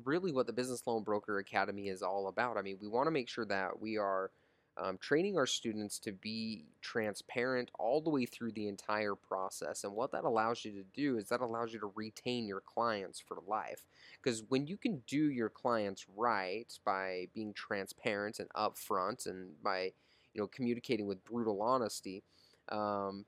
really 0.05 0.33
what 0.33 0.47
the 0.47 0.53
Business 0.53 0.83
Loan 0.87 1.03
Broker 1.03 1.39
Academy 1.39 1.89
is 1.89 2.03
all 2.03 2.29
about. 2.29 2.57
I 2.57 2.63
mean, 2.63 2.79
we 2.81 2.89
want 2.89 3.07
to 3.07 3.11
make 3.11 3.29
sure 3.29 3.45
that 3.47 3.81
we 3.81 3.99
are 3.99 4.31
um, 4.79 4.97
training 4.99 5.37
our 5.37 5.47
students 5.47 5.99
to 6.01 6.13
be 6.13 6.65
transparent 6.81 7.71
all 7.79 8.01
the 8.01 8.11
way 8.11 8.25
through 8.25 8.53
the 8.53 8.69
entire 8.69 9.15
process. 9.15 9.85
And 9.85 9.95
what 9.95 10.13
that 10.13 10.25
allows 10.25 10.65
you 10.65 10.73
to 10.73 10.85
do 10.95 11.19
is 11.19 11.29
that 11.29 11.43
allows 11.43 11.73
you 11.73 11.81
to 11.81 11.93
retain 11.95 12.47
your 12.47 12.63
clients 12.63 13.21
for 13.21 13.39
life. 13.47 13.85
Because 14.23 14.43
when 14.49 14.67
you 14.67 14.79
can 14.79 15.03
do 15.07 15.31
your 15.31 15.51
clients 15.51 16.07
right 16.17 16.73
by 16.85 17.29
being 17.35 17.53
transparent 17.53 18.39
and 18.39 18.49
upfront 18.51 19.27
and 19.27 19.63
by 19.63 19.93
you 20.33 20.41
know 20.41 20.47
communicating 20.47 21.07
with 21.07 21.25
brutal 21.25 21.61
honesty, 21.61 22.23
um, 22.71 23.25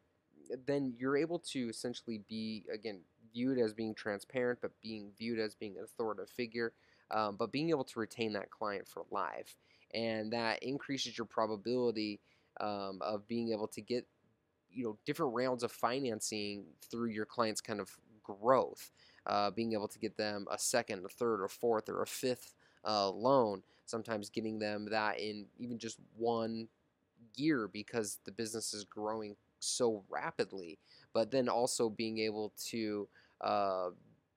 then 0.67 0.95
you're 0.99 1.17
able 1.17 1.39
to 1.39 1.69
essentially 1.69 2.23
be 2.29 2.65
again 2.73 3.01
viewed 3.33 3.59
as 3.59 3.75
being 3.75 3.95
transparent, 3.95 4.61
but 4.63 4.71
being 4.81 5.11
viewed 5.19 5.41
as 5.41 5.55
being 5.55 5.77
an 5.77 5.85
authoritative 5.85 6.31
figure, 6.31 6.73
um, 7.11 7.37
but 7.37 7.51
being 7.51 7.71
able 7.71 7.85
to 7.85 7.99
retain 7.99 8.33
that 8.33 8.51
client 8.51 8.87
for 8.87 9.05
life. 9.11 9.57
And 9.93 10.33
that 10.33 10.63
increases 10.63 11.19
your 11.19 11.27
probability 11.27 12.21
um, 12.61 12.99
of 13.01 13.27
being 13.27 13.53
able 13.53 13.69
to 13.69 13.81
get 13.81 14.07
you 14.71 14.85
know 14.85 14.99
different 15.07 15.35
rounds 15.35 15.63
of 15.63 15.73
financing 15.73 16.65
through 16.91 17.09
your 17.09 17.25
client's 17.25 17.61
kind 17.61 17.81
of 17.81 17.97
growth 18.23 18.91
uh, 19.27 19.51
being 19.51 19.73
able 19.73 19.89
to 19.89 19.99
get 19.99 20.17
them 20.17 20.47
a 20.51 20.59
second 20.59 21.05
a 21.05 21.09
third 21.09 21.41
or 21.41 21.49
fourth 21.49 21.89
or 21.89 22.03
a 22.03 22.07
fifth 22.07 22.55
uh, 22.85 23.09
loan 23.09 23.63
sometimes 23.87 24.31
getting 24.31 24.59
them 24.59 24.87
that 24.91 25.21
in 25.21 25.47
even 25.59 25.79
just 25.79 25.99
one 26.17 26.69
year 27.37 27.69
because 27.73 28.19
the 28.25 28.33
business 28.33 28.75
is 28.75 28.85
growing 28.85 29.37
so 29.61 30.05
rapidly 30.11 30.79
but 31.13 31.31
then 31.31 31.49
also 31.49 31.89
being 31.89 32.19
able 32.19 32.53
to 32.59 33.09
uh, 33.41 33.91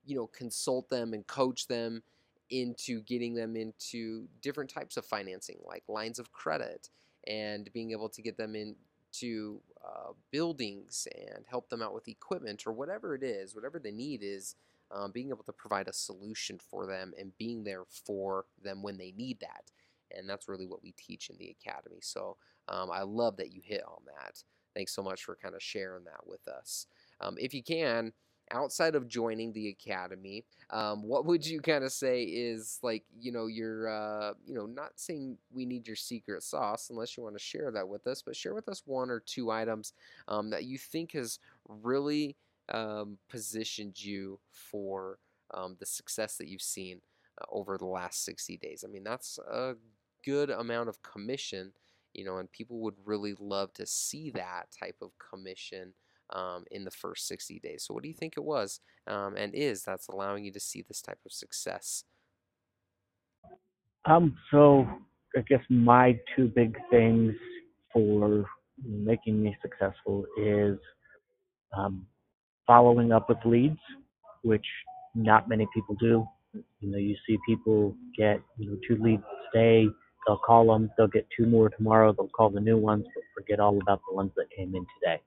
you 0.07 0.15
know, 0.15 0.27
consult 0.27 0.89
them 0.89 1.13
and 1.13 1.27
coach 1.27 1.67
them 1.67 2.01
into 2.49 3.01
getting 3.01 3.35
them 3.35 3.55
into 3.57 4.25
different 4.41 4.69
types 4.69 4.95
of 4.95 5.05
financing, 5.05 5.57
like 5.67 5.83
lines 5.89 6.17
of 6.17 6.31
credit, 6.31 6.89
and 7.27 7.69
being 7.73 7.91
able 7.91 8.07
to 8.07 8.21
get 8.21 8.37
them 8.37 8.55
into 8.55 9.59
uh, 9.85 10.13
buildings 10.31 11.07
and 11.13 11.43
help 11.49 11.69
them 11.69 11.81
out 11.81 11.93
with 11.93 12.07
equipment 12.07 12.63
or 12.65 12.71
whatever 12.71 13.13
it 13.13 13.23
is, 13.23 13.53
whatever 13.53 13.79
the 13.79 13.91
need 13.91 14.21
is. 14.23 14.55
Um, 14.89 15.11
being 15.11 15.27
able 15.27 15.43
to 15.43 15.51
provide 15.51 15.89
a 15.89 15.93
solution 15.93 16.57
for 16.57 16.85
them 16.85 17.11
and 17.19 17.37
being 17.37 17.65
there 17.65 17.83
for 18.05 18.45
them 18.63 18.81
when 18.81 18.97
they 18.97 19.13
need 19.17 19.41
that. 19.41 19.65
And 20.17 20.29
that's 20.29 20.47
really 20.47 20.65
what 20.65 20.81
we 20.81 20.93
teach 20.93 21.29
in 21.29 21.35
the 21.37 21.49
academy. 21.49 21.97
So 22.01 22.37
um, 22.69 22.89
I 22.91 23.03
love 23.03 23.37
that 23.37 23.51
you 23.51 23.61
hit 23.63 23.83
on 23.87 24.01
that. 24.05 24.43
Thanks 24.75 24.93
so 24.93 25.01
much 25.01 25.23
for 25.23 25.35
kind 25.35 25.55
of 25.55 25.63
sharing 25.63 26.03
that 26.05 26.25
with 26.25 26.47
us. 26.47 26.87
Um, 27.19 27.35
if 27.39 27.53
you 27.53 27.63
can, 27.63 28.13
outside 28.51 28.95
of 28.95 29.07
joining 29.07 29.51
the 29.51 29.69
academy, 29.69 30.45
um, 30.69 31.03
what 31.03 31.25
would 31.25 31.45
you 31.45 31.59
kind 31.59 31.83
of 31.83 31.91
say 31.91 32.23
is 32.23 32.79
like, 32.83 33.03
you 33.19 33.31
know, 33.31 33.47
your, 33.47 33.89
uh, 33.89 34.33
you 34.45 34.53
know, 34.53 34.65
not 34.65 34.91
saying 34.95 35.37
we 35.51 35.65
need 35.65 35.87
your 35.87 35.95
secret 35.95 36.43
sauce 36.43 36.89
unless 36.89 37.17
you 37.17 37.23
want 37.23 37.35
to 37.35 37.43
share 37.43 37.71
that 37.71 37.87
with 37.87 38.05
us, 38.07 38.21
but 38.21 38.35
share 38.35 38.53
with 38.53 38.69
us 38.69 38.83
one 38.85 39.09
or 39.09 39.19
two 39.19 39.51
items 39.51 39.93
um, 40.27 40.49
that 40.49 40.65
you 40.65 40.77
think 40.77 41.13
has 41.13 41.39
really 41.67 42.35
um, 42.69 43.17
positioned 43.29 44.01
you 44.01 44.39
for 44.51 45.17
um, 45.53 45.75
the 45.79 45.85
success 45.85 46.37
that 46.37 46.47
you've 46.47 46.61
seen 46.61 47.01
uh, 47.41 47.45
over 47.51 47.77
the 47.77 47.85
last 47.85 48.25
60 48.25 48.57
days. 48.57 48.83
I 48.85 48.91
mean, 48.91 49.03
that's 49.03 49.39
a 49.51 49.75
good 50.23 50.49
amount 50.49 50.89
of 50.89 51.01
commission, 51.03 51.71
you 52.17 52.25
know, 52.25 52.39
and 52.39 52.51
people 52.51 52.79
would 52.79 52.95
really 53.05 53.35
love 53.39 53.71
to 53.73 53.85
see 53.85 54.31
that 54.31 54.65
type 54.77 54.97
of 55.01 55.11
commission 55.17 55.93
um, 56.31 56.65
in 56.71 56.83
the 56.83 56.91
first 56.91 57.27
60 57.27 57.59
days. 57.59 57.85
So, 57.85 57.93
what 57.93 58.03
do 58.03 58.09
you 58.09 58.15
think 58.15 58.33
it 58.35 58.43
was 58.43 58.81
um, 59.07 59.35
and 59.37 59.53
is 59.55 59.83
that's 59.83 60.09
allowing 60.09 60.43
you 60.43 60.51
to 60.51 60.59
see 60.59 60.81
this 60.81 61.01
type 61.01 61.19
of 61.25 61.31
success? 61.31 62.03
Um, 64.05 64.37
so 64.51 64.87
I 65.35 65.41
guess 65.41 65.61
my 65.69 66.17
two 66.35 66.47
big 66.47 66.77
things 66.89 67.33
for 67.93 68.45
making 68.83 69.43
me 69.43 69.55
successful 69.61 70.25
is 70.37 70.77
um, 71.77 72.05
following 72.65 73.11
up 73.11 73.29
with 73.29 73.37
leads, 73.45 73.79
which 74.43 74.65
not 75.13 75.49
many 75.49 75.67
people 75.73 75.95
do. 75.99 76.25
You 76.79 76.91
know, 76.91 76.97
you 76.97 77.15
see 77.27 77.37
people 77.47 77.95
get 78.17 78.41
you 78.57 78.71
know 78.71 78.77
two 78.87 79.01
leads 79.03 79.23
today. 79.53 79.87
They'll 80.27 80.37
call 80.37 80.67
them. 80.67 80.91
They'll 80.97 81.07
get 81.07 81.25
two 81.35 81.45
more 81.45 81.69
tomorrow. 81.69 82.13
They'll 82.13 82.27
call 82.27 82.49
the 82.49 82.59
new 82.59 82.77
ones, 82.77 83.05
but 83.15 83.23
forget 83.33 83.59
all 83.59 83.79
about 83.81 84.01
the 84.09 84.15
ones 84.15 84.31
that 84.35 84.49
came 84.55 84.75
in 84.75 84.85
today. 84.99 85.21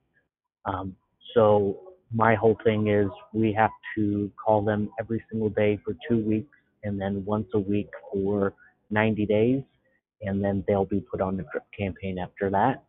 Um, 0.67 0.95
so 1.35 1.81
my 2.15 2.35
whole 2.35 2.59
thing 2.65 2.89
is 2.89 3.09
we 3.33 3.53
have 3.55 3.71
to 3.97 4.31
call 4.43 4.63
them 4.63 4.91
every 4.99 5.25
single 5.31 5.49
day 5.49 5.79
for 5.85 5.97
two 6.09 6.23
weeks 6.25 6.57
and 6.85 7.01
then 7.01 7.25
once 7.25 7.47
a 7.55 7.59
week 7.59 7.89
for 8.13 8.53
90 8.91 9.27
days. 9.27 9.63
And 10.23 10.45
then 10.45 10.63
they'll 10.69 10.85
be 10.85 11.01
put 11.01 11.23
on 11.23 11.39
the 11.39 11.45
drip 11.51 11.65
campaign 11.77 12.19
after 12.19 12.51
that. 12.51 12.85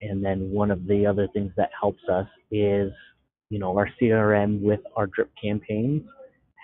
And 0.00 0.24
then 0.24 0.50
one 0.50 0.70
of 0.70 0.86
the 0.86 1.04
other 1.06 1.28
things 1.34 1.52
that 1.56 1.70
helps 1.78 2.02
us 2.10 2.26
is, 2.50 2.92
you 3.50 3.58
know, 3.58 3.76
our 3.76 3.90
CRM 4.00 4.62
with 4.62 4.80
our 4.96 5.06
drip 5.06 5.30
campaigns 5.42 6.02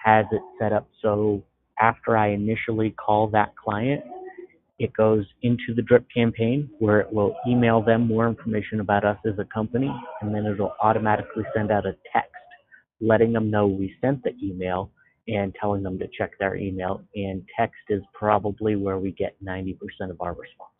has 0.02 0.24
it 0.32 0.42
set 0.58 0.72
up 0.72 0.88
so 1.02 1.42
after 1.80 2.16
I 2.16 2.28
initially 2.28 2.90
call 2.90 3.28
that 3.28 3.54
client, 3.56 4.02
it 4.78 4.92
goes 4.94 5.24
into 5.42 5.74
the 5.74 5.82
drip 5.82 6.06
campaign 6.14 6.68
where 6.78 7.00
it 7.00 7.12
will 7.12 7.36
email 7.46 7.82
them 7.82 8.06
more 8.06 8.26
information 8.26 8.80
about 8.80 9.04
us 9.04 9.18
as 9.26 9.38
a 9.38 9.44
company 9.52 9.90
and 10.20 10.34
then 10.34 10.46
it'll 10.46 10.74
automatically 10.82 11.44
send 11.54 11.70
out 11.70 11.86
a 11.86 11.94
text 12.12 12.32
letting 13.02 13.32
them 13.32 13.50
know 13.50 13.66
we 13.66 13.94
sent 14.00 14.22
the 14.22 14.30
email 14.42 14.90
and 15.28 15.54
telling 15.60 15.82
them 15.82 15.98
to 15.98 16.08
check 16.16 16.32
their 16.38 16.56
email. 16.56 17.02
And 17.14 17.42
text 17.58 17.80
is 17.88 18.02
probably 18.14 18.76
where 18.76 18.98
we 18.98 19.12
get 19.12 19.36
90% 19.44 19.76
of 20.10 20.20
our 20.20 20.32
response 20.32 20.71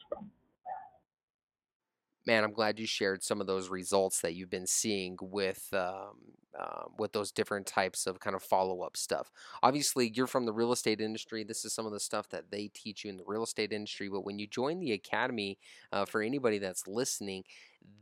man, 2.26 2.44
I'm 2.44 2.52
glad 2.52 2.78
you 2.78 2.86
shared 2.86 3.22
some 3.22 3.40
of 3.40 3.46
those 3.46 3.68
results 3.68 4.20
that 4.20 4.34
you've 4.34 4.50
been 4.50 4.66
seeing 4.66 5.16
with 5.20 5.68
um, 5.72 6.16
uh, 6.58 6.84
with 6.98 7.12
those 7.12 7.32
different 7.32 7.66
types 7.66 8.06
of 8.06 8.20
kind 8.20 8.36
of 8.36 8.42
follow 8.42 8.82
up 8.82 8.96
stuff. 8.96 9.32
Obviously, 9.62 10.12
you're 10.14 10.26
from 10.26 10.44
the 10.44 10.52
real 10.52 10.72
estate 10.72 11.00
industry. 11.00 11.44
This 11.44 11.64
is 11.64 11.72
some 11.72 11.86
of 11.86 11.92
the 11.92 12.00
stuff 12.00 12.28
that 12.28 12.50
they 12.50 12.68
teach 12.68 13.04
you 13.04 13.10
in 13.10 13.16
the 13.16 13.24
real 13.26 13.42
estate 13.42 13.72
industry. 13.72 14.08
But 14.08 14.24
when 14.24 14.38
you 14.38 14.46
join 14.46 14.78
the 14.78 14.92
academy, 14.92 15.58
uh, 15.92 16.04
for 16.04 16.20
anybody 16.20 16.58
that's 16.58 16.86
listening, 16.86 17.44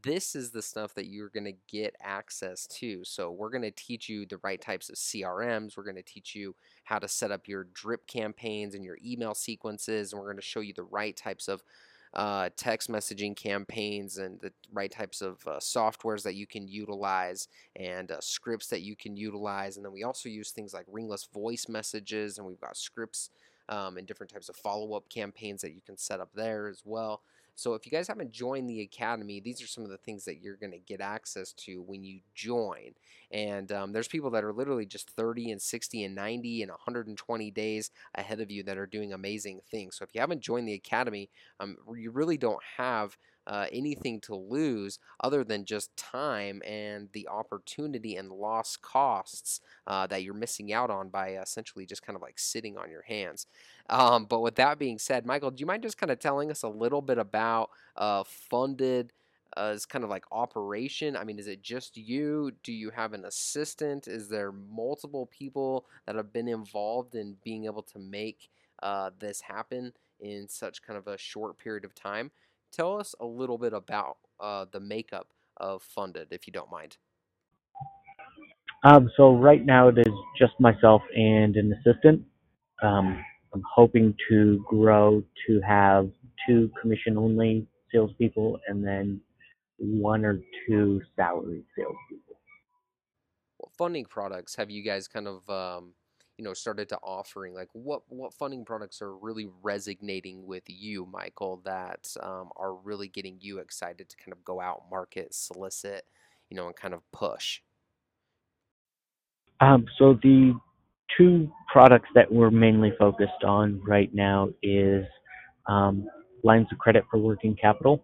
this 0.03 0.35
is 0.35 0.51
the 0.51 0.63
stuff 0.63 0.95
that 0.95 1.07
you're 1.07 1.29
going 1.29 1.45
to 1.45 1.55
get 1.69 1.95
access 2.03 2.67
to. 2.67 3.05
So, 3.05 3.31
we're 3.31 3.51
going 3.51 3.63
to 3.63 3.71
teach 3.71 4.09
you 4.09 4.27
the 4.27 4.41
right 4.43 4.61
types 4.61 4.91
of 4.91 4.97
CRMs. 4.97 5.77
We're 5.77 5.85
going 5.85 5.95
to 5.97 6.03
teach 6.03 6.35
you 6.35 6.57
how 6.85 6.99
to 6.99 7.09
set 7.09 7.31
up 7.31 7.47
your 7.47 7.69
drip 7.73 8.07
campaigns 8.09 8.75
and 8.75 8.85
your 8.85 8.99
email 9.05 9.35
sequences. 9.35 10.13
And 10.13 10.21
we're 10.21 10.27
going 10.27 10.39
to 10.39 10.43
show 10.43 10.61
you 10.61 10.75
the 10.75 10.83
right 10.83 11.17
types 11.17 11.47
of 11.47 11.63
uh, 12.15 12.51
text 12.57 12.91
messaging 12.91 13.37
campaigns 13.37 14.19
and 14.19 14.41
the 14.41 14.53
right 14.73 14.91
types 14.91 15.23
of 15.23 15.39
uh, 15.47 15.59
softwares 15.59 16.23
that 16.23 16.35
you 16.35 16.47
can 16.47 16.67
utilize 16.67 17.49
and 17.77 18.11
uh, 18.11 18.21
scripts 18.21 18.67
that 18.69 18.83
you 18.83 18.97
can 18.97 19.17
utilize. 19.17 19.77
And 19.77 19.85
then 19.85 19.93
we 19.93 20.03
also 20.03 20.29
use 20.29 20.51
things 20.51 20.75
like 20.75 20.87
ringless 20.89 21.29
voice 21.33 21.67
messages, 21.69 22.39
and 22.39 22.47
we've 22.47 22.61
got 22.61 22.77
scripts 22.77 23.31
um, 23.69 23.97
and 23.97 24.07
different 24.07 24.33
types 24.33 24.49
of 24.49 24.57
follow 24.57 24.95
up 24.95 25.09
campaigns 25.09 25.63
that 25.63 25.73
you 25.73 25.81
can 25.81 25.97
set 25.97 26.21
up 26.21 26.31
there 26.35 26.69
as 26.69 26.83
well. 26.85 27.23
So 27.55 27.75
if 27.75 27.85
you 27.87 27.93
guys 27.93 28.09
haven't 28.09 28.33
joined 28.33 28.69
the 28.69 28.81
academy, 28.83 29.41
these 29.41 29.63
are 29.63 29.67
some 29.67 29.85
of 29.85 29.91
the 29.91 29.99
things 29.99 30.25
that 30.25 30.41
you're 30.43 30.57
going 30.57 30.73
to 30.73 30.79
get 30.79 31.01
access 31.01 31.53
to 31.55 31.83
when 31.83 32.03
you 32.05 32.21
join. 32.35 32.93
And 33.31 33.71
um, 33.73 33.93
there's 33.93 34.09
people 34.09 34.31
that 34.31 34.45
are 34.45 34.53
literally 34.53 34.87
just 34.87 35.11
30 35.11 35.53
and 35.53 35.63
60 35.63 36.05
and 36.05 36.15
90 36.15 36.63
and 36.63 36.71
120 36.71 37.51
days 37.51 37.91
ahead 38.15 38.41
of 38.41 38.51
you 38.51 38.63
that 38.65 38.79
are 38.79 38.87
doing 38.87 39.13
amazing 39.13 39.61
things. 39.71 39.97
So 39.97 40.05
if 40.05 40.15
you 40.15 40.21
haven't 40.21 40.41
joined 40.41 40.67
the 40.67 40.75
academy, 40.75 41.31
um, 41.61 41.77
you 41.97 42.11
really 42.11 42.37
don't 42.37 42.63
have 42.77 43.17
uh, 43.47 43.67
anything 43.73 44.21
to 44.21 44.35
lose 44.35 44.99
other 45.23 45.45
than 45.45 45.65
just 45.65 45.97
time 45.97 46.63
and 46.65 47.09
the 47.13 47.29
opportunity 47.29 48.17
and 48.17 48.31
lost 48.31 48.83
costs 48.83 49.61
uh, 49.87 50.07
that 50.07 50.23
you're 50.23 50.35
missing 50.35 50.73
out 50.73 50.91
on 50.91 51.09
by 51.09 51.31
essentially 51.31 51.87
just 51.87 52.03
kind 52.03 52.17
of 52.17 52.23
like 52.23 52.39
sitting 52.39 52.77
on 52.77 52.91
your 52.91 53.03
hands. 53.03 53.47
Um, 53.89 54.27
but 54.27 54.41
with 54.41 54.57
that 54.57 54.79
being 54.79 54.99
said, 54.99 55.27
Michael, 55.27 55.51
do 55.51 55.61
you 55.61 55.67
mind 55.67 55.83
just 55.83 55.99
kind 55.99 56.11
of 56.13 56.19
telling 56.19 56.51
us 56.51 56.63
a 56.63 56.69
little 56.69 57.03
bit 57.03 57.19
about 57.19 57.71
uh, 57.97 58.25
funded? 58.25 59.13
Uh, 59.57 59.73
as 59.75 59.85
kind 59.85 60.05
of 60.05 60.11
like 60.11 60.25
operation? 60.31 61.17
I 61.17 61.25
mean, 61.25 61.41
is 61.41 61.49
it 61.49 61.61
just 61.61 61.97
you? 61.97 62.53
Do 62.63 62.73
you 62.73 62.91
have 62.91 63.15
an 63.15 63.25
assistant? 63.25 64.07
Is 64.07 64.29
there 64.29 64.53
multiple 64.53 65.27
people 65.27 65.87
that 66.07 66.15
have 66.15 66.33
been 66.33 66.47
involved 66.47 67.17
in 67.17 67.37
being 67.43 67.65
able 67.65 67.83
to 67.83 67.99
make 67.99 68.49
uh, 68.83 69.11
this 69.19 69.41
happen 69.41 69.93
in 70.21 70.49
such 70.49 70.83
kind 70.83 70.99
of 70.99 71.07
a 71.07 71.19
short 71.19 71.59
period 71.59 71.85
of 71.85 71.95
time. 71.95 72.31
Tell 72.73 72.99
us 72.99 73.15
a 73.21 73.27
little 73.27 73.59
bit 73.59 73.73
about 73.73 74.19
uh, 74.39 74.67
the 74.71 74.81
makeup 74.81 75.29
of 75.57 75.83
Funded, 75.83 76.29
if 76.31 76.47
you 76.47 76.53
don't 76.53 76.71
mind. 76.71 76.97
Um, 78.85 79.11
so 79.17 79.35
right 79.37 79.65
now 79.65 79.89
it 79.89 79.99
is 79.99 80.15
just 80.39 80.53
myself 80.59 81.03
and 81.15 81.57
an 81.57 81.75
assistant. 81.75 82.23
Um, 82.83 83.23
I'm 83.53 83.63
hoping 83.75 84.15
to 84.31 84.65
grow 84.69 85.23
to 85.47 85.61
have 85.61 86.11
two 86.47 86.71
commission-only 86.81 87.67
salespeople 87.93 88.59
and 88.69 88.87
then 88.87 89.21
one 89.79 90.25
or 90.25 90.41
two 90.67 91.01
salaried 91.17 91.65
salespeople. 91.77 92.37
What 93.59 93.73
funding 93.77 94.07
products 94.07 94.57
have 94.57 94.71
you 94.71 94.83
guys 94.83 95.09
kind 95.09 95.29
of 95.29 95.49
um, 95.51 95.93
you 96.41 96.45
know 96.45 96.55
started 96.55 96.89
to 96.89 96.97
offering? 97.03 97.53
Like 97.53 97.69
what 97.75 98.01
what 98.09 98.33
funding 98.33 98.65
products 98.65 99.03
are 99.03 99.15
really 99.15 99.47
resonating 99.63 100.47
with 100.47 100.63
you, 100.69 101.05
Michael? 101.05 101.61
That 101.67 102.09
um, 102.23 102.49
are 102.57 102.75
really 102.75 103.09
getting 103.09 103.37
you 103.41 103.59
excited 103.59 104.09
to 104.09 104.17
kind 104.17 104.33
of 104.33 104.43
go 104.43 104.59
out, 104.59 104.85
market, 104.91 105.35
solicit, 105.35 106.07
you 106.49 106.57
know, 106.57 106.69
and 106.69 106.75
kind 106.75 106.95
of 106.95 107.03
push. 107.13 107.61
Um, 109.61 109.85
so 109.99 110.19
the 110.23 110.59
two 111.19 111.53
products 111.71 112.09
that 112.15 112.33
we're 112.33 112.51
mainly 112.51 112.95
focused 112.99 113.45
on 113.45 113.79
right 113.87 114.09
now 114.15 114.49
is 114.63 115.05
um, 115.69 116.07
lines 116.43 116.69
of 116.73 116.79
credit 116.79 117.05
for 117.11 117.19
working 117.19 117.55
capital, 117.55 118.03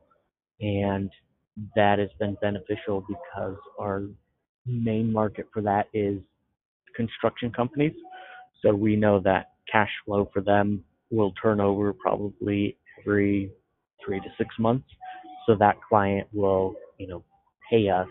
and 0.60 1.10
that 1.74 1.98
has 1.98 2.10
been 2.18 2.36
beneficial 2.42 3.02
because 3.08 3.56
our 3.80 4.02
main 4.66 5.10
market 5.10 5.46
for 5.54 5.62
that 5.62 5.86
is 5.94 6.20
construction 6.94 7.50
companies. 7.50 7.94
So 8.62 8.74
we 8.74 8.96
know 8.96 9.20
that 9.20 9.52
cash 9.70 9.90
flow 10.04 10.30
for 10.32 10.40
them 10.40 10.84
will 11.10 11.32
turn 11.40 11.60
over 11.60 11.92
probably 11.92 12.76
every 13.00 13.52
three 14.04 14.20
to 14.20 14.26
six 14.38 14.54
months. 14.58 14.86
So 15.46 15.54
that 15.56 15.76
client 15.88 16.28
will, 16.32 16.74
you 16.98 17.06
know, 17.06 17.24
pay 17.70 17.88
us 17.88 18.08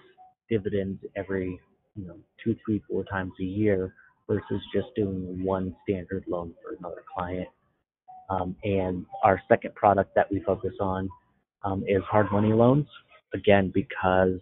dividends 0.50 1.02
every, 1.16 1.60
you 1.96 2.08
know, 2.08 2.18
two, 2.44 2.56
three, 2.66 2.82
four 2.90 3.04
times 3.06 3.34
a 3.40 3.44
year 3.44 3.94
versus 4.28 4.62
just 4.74 4.88
doing 4.96 5.44
one 5.44 5.75
standard 5.84 6.24
loan 6.28 6.54
for 6.64 6.75
another 6.80 7.04
client. 7.14 7.48
Um, 8.30 8.56
and 8.64 9.06
our 9.24 9.42
second 9.48 9.75
product 9.75 10.16
that 10.16 10.32
we 10.32 10.42
focus 10.42 10.74
on 10.80 11.10
um, 11.64 11.84
is 11.88 12.02
hard 12.10 12.32
money 12.32 12.54
loans. 12.54 12.88
Again, 13.34 13.72
because 13.74 14.40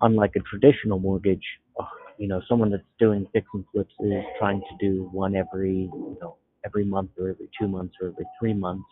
unlike 0.00 0.32
a 0.36 0.40
traditional 0.40 0.98
mortgage, 0.98 1.44
uh, 1.78 1.84
you 2.20 2.28
know, 2.28 2.42
someone 2.46 2.70
that's 2.70 2.84
doing 2.98 3.26
fix 3.32 3.46
and 3.54 3.64
flips 3.72 3.94
is 3.98 4.22
trying 4.38 4.60
to 4.60 4.76
do 4.78 5.08
one 5.10 5.34
every, 5.34 5.90
you 5.92 6.18
know, 6.20 6.36
every 6.66 6.84
month 6.84 7.10
or 7.18 7.30
every 7.30 7.48
two 7.58 7.66
months 7.66 7.94
or 8.00 8.08
every 8.08 8.26
three 8.38 8.52
months. 8.52 8.84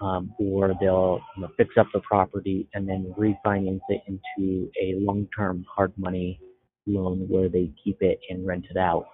Um, 0.00 0.34
or 0.38 0.74
they'll 0.80 1.20
you 1.36 1.42
know, 1.42 1.48
fix 1.56 1.76
up 1.78 1.86
the 1.94 2.00
property 2.00 2.68
and 2.74 2.88
then 2.88 3.14
refinance 3.16 3.80
it 3.88 4.02
into 4.08 4.68
a 4.82 4.96
long-term 4.98 5.64
hard 5.72 5.92
money 5.96 6.40
loan 6.86 7.26
where 7.28 7.48
they 7.48 7.70
keep 7.82 8.02
it 8.02 8.20
and 8.28 8.44
rent 8.46 8.66
it 8.68 8.76
out. 8.76 9.06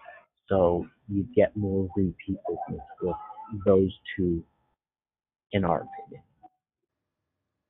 So 0.48 0.86
you 1.08 1.26
get 1.36 1.54
more 1.56 1.88
repeat 1.94 2.38
business 2.48 2.86
with 3.02 3.16
those 3.66 3.92
two, 4.16 4.42
in 5.52 5.64
our 5.64 5.82
opinion. 5.82 6.22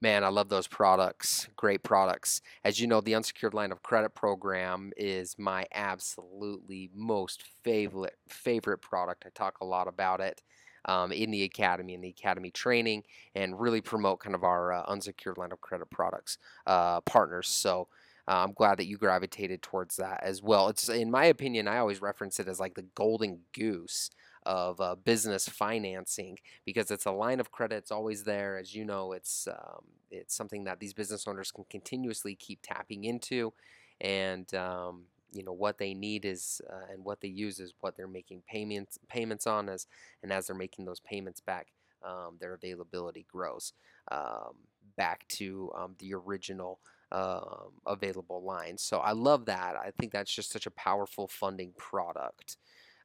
Man, 0.00 0.22
I 0.22 0.28
love 0.28 0.48
those 0.48 0.68
products. 0.68 1.48
Great 1.56 1.82
products. 1.82 2.40
As 2.64 2.80
you 2.80 2.86
know, 2.86 3.00
the 3.00 3.16
unsecured 3.16 3.54
line 3.54 3.72
of 3.72 3.82
credit 3.82 4.14
program 4.14 4.92
is 4.96 5.36
my 5.38 5.66
absolutely 5.74 6.90
most 6.94 7.42
favorite 7.64 8.16
favorite 8.28 8.78
product. 8.78 9.24
I 9.26 9.30
talk 9.34 9.56
a 9.60 9.64
lot 9.64 9.88
about 9.88 10.20
it 10.20 10.40
um, 10.84 11.10
in 11.10 11.32
the 11.32 11.42
academy, 11.42 11.94
in 11.94 12.00
the 12.00 12.10
academy 12.10 12.50
training, 12.52 13.02
and 13.34 13.58
really 13.58 13.80
promote 13.80 14.20
kind 14.20 14.36
of 14.36 14.44
our 14.44 14.72
uh, 14.72 14.84
unsecured 14.86 15.36
line 15.36 15.50
of 15.50 15.60
credit 15.60 15.90
products 15.90 16.38
uh, 16.66 17.00
partners. 17.00 17.48
So 17.48 17.88
uh, 18.28 18.44
I'm 18.44 18.52
glad 18.52 18.78
that 18.78 18.86
you 18.86 18.98
gravitated 18.98 19.62
towards 19.62 19.96
that 19.96 20.20
as 20.22 20.42
well. 20.42 20.68
It's 20.68 20.88
in 20.88 21.10
my 21.10 21.24
opinion, 21.24 21.66
I 21.66 21.78
always 21.78 22.00
reference 22.00 22.38
it 22.38 22.46
as 22.46 22.60
like 22.60 22.74
the 22.74 22.86
golden 22.94 23.40
goose 23.52 24.10
of 24.48 24.80
uh, 24.80 24.94
business 24.94 25.46
financing 25.46 26.38
because 26.64 26.90
it's 26.90 27.04
a 27.04 27.12
line 27.12 27.38
of 27.38 27.52
credit. 27.52 27.76
It's 27.76 27.92
always 27.92 28.24
there, 28.24 28.56
as 28.56 28.74
you 28.74 28.84
know. 28.84 29.12
It's 29.12 29.46
um, 29.46 29.84
it's 30.10 30.34
something 30.34 30.64
that 30.64 30.80
these 30.80 30.94
business 30.94 31.28
owners 31.28 31.52
can 31.52 31.66
continuously 31.70 32.34
keep 32.34 32.60
tapping 32.62 33.04
into, 33.04 33.52
and 34.00 34.52
um, 34.54 35.02
you 35.32 35.44
know 35.44 35.52
what 35.52 35.76
they 35.76 35.92
need 35.92 36.24
is 36.24 36.62
uh, 36.72 36.90
and 36.90 37.04
what 37.04 37.20
they 37.20 37.28
use 37.28 37.60
is 37.60 37.74
what 37.80 37.94
they're 37.94 38.08
making 38.08 38.42
payments 38.48 38.98
payments 39.06 39.46
on 39.46 39.68
as 39.68 39.86
and 40.22 40.32
as 40.32 40.46
they're 40.46 40.56
making 40.56 40.86
those 40.86 41.00
payments 41.00 41.40
back, 41.40 41.66
um, 42.02 42.38
their 42.40 42.54
availability 42.54 43.26
grows 43.30 43.74
um, 44.10 44.54
back 44.96 45.28
to 45.28 45.70
um, 45.76 45.94
the 45.98 46.14
original 46.14 46.78
um, 47.12 47.72
available 47.86 48.42
lines. 48.42 48.80
So 48.80 48.98
I 48.98 49.12
love 49.12 49.44
that. 49.44 49.76
I 49.76 49.90
think 49.98 50.10
that's 50.10 50.32
just 50.32 50.50
such 50.50 50.64
a 50.64 50.70
powerful 50.70 51.28
funding 51.28 51.74
product. 51.76 52.56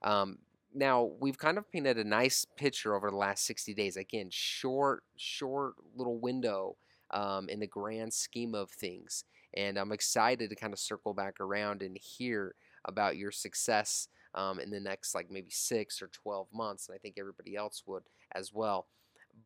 Um, 0.04 0.38
now 0.74 1.12
we've 1.20 1.38
kind 1.38 1.58
of 1.58 1.72
painted 1.72 1.98
a 1.98 2.04
nice 2.04 2.46
picture 2.58 2.96
over 2.96 3.10
the 3.10 3.18
last 3.18 3.46
60 3.46 3.74
days. 3.74 3.98
Again, 3.98 4.28
short, 4.32 5.04
short 5.16 5.76
little 5.96 6.20
window 6.20 6.76
um, 7.12 7.50
in 7.50 7.60
the 7.60 7.68
grand 7.68 8.14
scheme 8.14 8.56
of 8.56 8.70
things. 8.72 9.26
And 9.56 9.78
I'm 9.78 9.92
excited 9.92 10.50
to 10.50 10.56
kind 10.56 10.74
of 10.74 10.80
circle 10.80 11.14
back 11.14 11.40
around 11.40 11.82
and 11.82 11.98
hear 11.98 12.56
about 12.86 13.18
your 13.18 13.32
success 13.32 14.08
um, 14.36 14.60
in 14.60 14.72
the 14.72 14.80
next 14.80 15.14
like 15.14 15.30
maybe 15.30 15.52
six 15.52 16.02
or 16.02 16.08
12 16.08 16.48
months. 16.54 16.88
And 16.88 16.96
I 16.96 16.98
think 16.98 17.16
everybody 17.20 17.56
else 17.56 17.84
would 17.86 18.04
as 18.34 18.52
well 18.52 18.88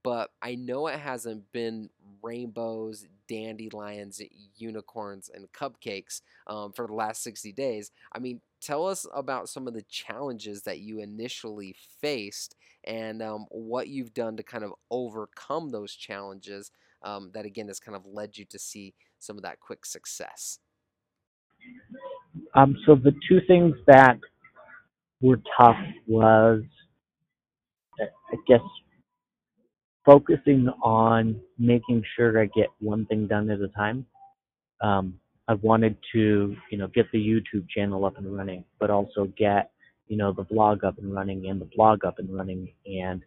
but 0.04 0.32
I 0.42 0.56
know 0.56 0.88
it 0.88 1.00
hasn't 1.00 1.52
been 1.52 1.90
rainbows, 2.22 3.06
dandelions, 3.28 4.22
unicorns, 4.56 5.30
and 5.34 5.52
cupcakes 5.52 6.22
um, 6.48 6.72
for 6.74 6.88
the 6.88 6.94
last 6.94 7.24
60 7.24 7.52
days. 7.54 7.92
I 8.14 8.20
mean, 8.20 8.42
tell 8.62 8.88
us 8.88 9.06
about 9.14 9.50
some 9.50 9.68
of 9.68 9.74
the 9.74 9.84
challenges 9.84 10.64
that 10.64 10.80
you 10.80 11.00
initially 11.00 11.76
faced 12.02 12.56
and 12.84 13.22
um, 13.22 13.46
what 13.50 13.88
you've 13.90 14.14
done 14.14 14.38
to 14.38 14.44
kind 14.44 14.64
of 14.64 14.74
overcome 14.90 15.70
those 15.70 15.94
challenges 15.94 16.72
um, 17.04 17.32
that, 17.34 17.46
again, 17.46 17.68
has 17.68 17.80
kind 17.80 17.96
of 17.96 18.06
led 18.06 18.38
you 18.38 18.46
to 18.46 18.60
see 18.60 18.94
some 19.20 19.38
of 19.38 19.44
that 19.44 19.60
quick 19.60 19.86
success. 19.86 20.60
Um, 22.56 22.78
so, 22.86 22.96
the 22.96 23.14
two 23.28 23.42
things 23.48 23.76
that 23.88 24.20
were 25.22 25.42
tough 25.60 25.76
was, 26.08 26.64
I 28.00 28.36
guess, 28.48 28.62
focusing 30.08 30.70
on 30.82 31.38
making 31.60 32.02
sure 32.16 32.42
I 32.42 32.46
get 32.46 32.68
one 32.80 33.06
thing 33.08 33.28
done 33.28 33.50
at 33.50 33.60
a 33.60 33.68
time. 33.68 34.06
Um, 34.82 35.20
I 35.50 35.56
wanted 35.56 35.98
to, 36.14 36.56
you 36.72 36.78
know, 36.78 36.88
get 36.88 37.12
the 37.12 37.18
YouTube 37.20 37.68
channel 37.70 38.06
up 38.06 38.18
and 38.18 38.36
running, 38.36 38.64
but 38.80 38.90
also 38.90 39.26
get, 39.38 39.72
you 40.08 40.16
know, 40.16 40.32
the 40.32 40.44
blog 40.44 40.86
up 40.86 40.98
and 40.98 41.14
running 41.14 41.50
and 41.50 41.60
the 41.60 41.70
blog 41.76 42.06
up 42.06 42.20
and 42.20 42.34
running 42.34 42.72
and 42.86 43.22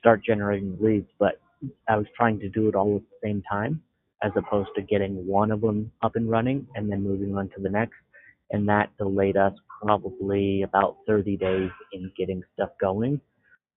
start 0.00 0.24
generating 0.24 0.76
leads. 0.80 1.08
But 1.20 1.40
I 1.88 1.96
was 1.96 2.06
trying 2.16 2.40
to 2.40 2.48
do 2.48 2.68
it 2.68 2.74
all 2.74 2.96
at 2.96 3.02
the 3.02 3.28
same 3.28 3.42
time 3.48 3.80
as 4.24 4.32
opposed 4.34 4.70
to 4.74 4.82
getting 4.82 5.26
one 5.28 5.52
of 5.52 5.60
them 5.60 5.92
up 6.02 6.16
and 6.16 6.28
running 6.28 6.66
and 6.74 6.90
then 6.90 7.04
moving 7.04 7.36
on 7.36 7.48
to 7.50 7.60
the 7.62 7.70
next. 7.70 7.94
And 8.50 8.68
that 8.68 8.90
delayed 8.98 9.36
us 9.36 9.52
probably 9.80 10.62
about 10.62 10.96
30 11.06 11.36
days 11.36 11.70
in 11.92 12.10
getting 12.16 12.42
stuff 12.54 12.70
going. 12.80 13.20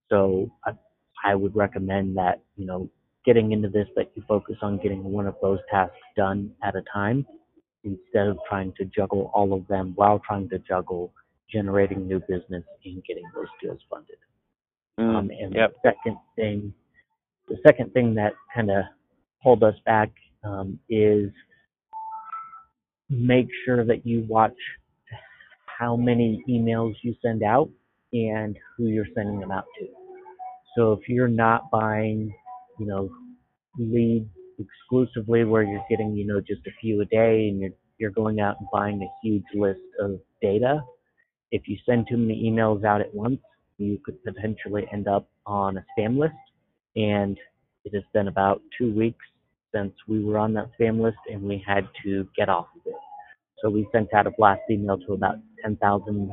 So 0.08 0.50
I 0.64 0.72
I 1.24 1.34
would 1.34 1.54
recommend 1.54 2.16
that, 2.16 2.40
you 2.56 2.66
know, 2.66 2.88
getting 3.24 3.52
into 3.52 3.68
this, 3.68 3.86
that 3.96 4.10
you 4.14 4.22
focus 4.26 4.56
on 4.62 4.78
getting 4.78 5.04
one 5.04 5.26
of 5.26 5.34
those 5.42 5.58
tasks 5.70 5.96
done 6.16 6.52
at 6.62 6.74
a 6.76 6.82
time 6.92 7.26
instead 7.84 8.26
of 8.26 8.38
trying 8.48 8.72
to 8.78 8.84
juggle 8.84 9.30
all 9.34 9.52
of 9.52 9.66
them 9.68 9.92
while 9.96 10.20
trying 10.26 10.48
to 10.50 10.58
juggle 10.58 11.12
generating 11.50 12.06
new 12.06 12.20
business 12.20 12.64
and 12.84 13.04
getting 13.04 13.24
those 13.34 13.46
deals 13.62 13.80
funded. 13.90 14.16
Mm, 14.98 15.16
um, 15.16 15.30
and 15.30 15.54
yep. 15.54 15.74
the 15.82 15.90
second 15.90 16.16
thing, 16.36 16.72
the 17.48 17.56
second 17.66 17.92
thing 17.92 18.14
that 18.14 18.32
kind 18.54 18.70
of 18.70 18.84
pulled 19.42 19.62
us 19.62 19.74
back 19.84 20.10
um, 20.44 20.78
is 20.88 21.30
make 23.08 23.48
sure 23.64 23.84
that 23.84 24.06
you 24.06 24.24
watch 24.28 24.56
how 25.66 25.96
many 25.96 26.44
emails 26.48 26.94
you 27.02 27.14
send 27.22 27.42
out 27.42 27.68
and 28.12 28.56
who 28.76 28.86
you're 28.86 29.06
sending 29.14 29.40
them 29.40 29.50
out 29.50 29.64
to. 29.78 29.86
So 30.80 30.94
if 30.94 31.10
you're 31.10 31.28
not 31.28 31.70
buying, 31.70 32.32
you 32.78 32.86
know, 32.86 33.10
leads 33.78 34.30
exclusively 34.58 35.44
where 35.44 35.62
you're 35.62 35.84
getting, 35.90 36.16
you 36.16 36.26
know, 36.26 36.40
just 36.40 36.66
a 36.66 36.70
few 36.80 37.02
a 37.02 37.04
day 37.04 37.48
and 37.50 37.60
you're 37.60 37.72
you're 37.98 38.10
going 38.10 38.40
out 38.40 38.56
and 38.58 38.68
buying 38.72 39.02
a 39.02 39.08
huge 39.22 39.44
list 39.52 39.82
of 40.00 40.18
data, 40.40 40.80
if 41.50 41.68
you 41.68 41.76
send 41.84 42.06
too 42.08 42.16
many 42.16 42.50
emails 42.50 42.82
out 42.82 43.02
at 43.02 43.14
once, 43.14 43.40
you 43.76 44.00
could 44.02 44.16
potentially 44.24 44.88
end 44.90 45.06
up 45.06 45.28
on 45.44 45.76
a 45.76 45.84
spam 45.92 46.16
list. 46.16 46.32
And 46.96 47.36
it 47.84 47.92
has 47.92 48.04
been 48.14 48.28
about 48.28 48.62
two 48.78 48.90
weeks 48.94 49.26
since 49.74 49.92
we 50.08 50.24
were 50.24 50.38
on 50.38 50.54
that 50.54 50.70
spam 50.80 50.98
list 50.98 51.18
and 51.30 51.42
we 51.42 51.62
had 51.66 51.86
to 52.04 52.26
get 52.34 52.48
off 52.48 52.68
of 52.74 52.86
it. 52.86 52.98
So 53.62 53.68
we 53.68 53.86
sent 53.92 54.14
out 54.14 54.26
a 54.26 54.30
blast 54.30 54.62
email 54.70 54.96
to 54.96 55.12
about 55.12 55.36
10,000 55.62 56.30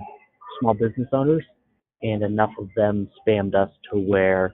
small 0.62 0.74
business 0.74 1.10
owners 1.12 1.44
and 2.02 2.24
enough 2.24 2.52
of 2.60 2.70
them 2.76 3.10
spammed 3.28 3.56
us 3.56 3.70
to 3.92 4.00
where 4.00 4.54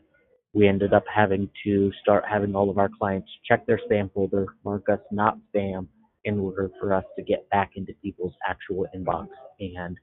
we 0.54 0.68
ended 0.68 0.94
up 0.94 1.04
having 1.14 1.50
to 1.64 1.92
start 2.02 2.24
having 2.30 2.56
all 2.56 2.70
of 2.70 2.78
our 2.78 2.90
clients 3.00 3.30
check 3.48 3.66
their 3.66 3.80
spam 3.90 4.12
folder, 4.14 4.46
mark 4.64 4.88
us 4.90 5.00
not 5.12 5.38
spam, 5.54 5.88
in 6.26 6.40
order 6.40 6.72
for 6.80 6.94
us 6.94 7.04
to 7.18 7.24
get 7.24 7.50
back 7.50 7.72
into 7.76 7.94
people's 8.02 8.34
actual 8.48 8.86
inbox 8.96 9.28
and 9.60 9.98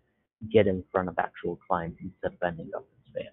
get 0.53 0.67
in 0.67 0.85
front 0.91 1.09
of 1.09 1.15
actual 1.19 1.59
clients 1.67 1.99
instead 2.03 2.33
of 2.33 2.39
ending 2.47 2.71
up 2.77 2.85
in 3.07 3.23
spam. 3.23 3.27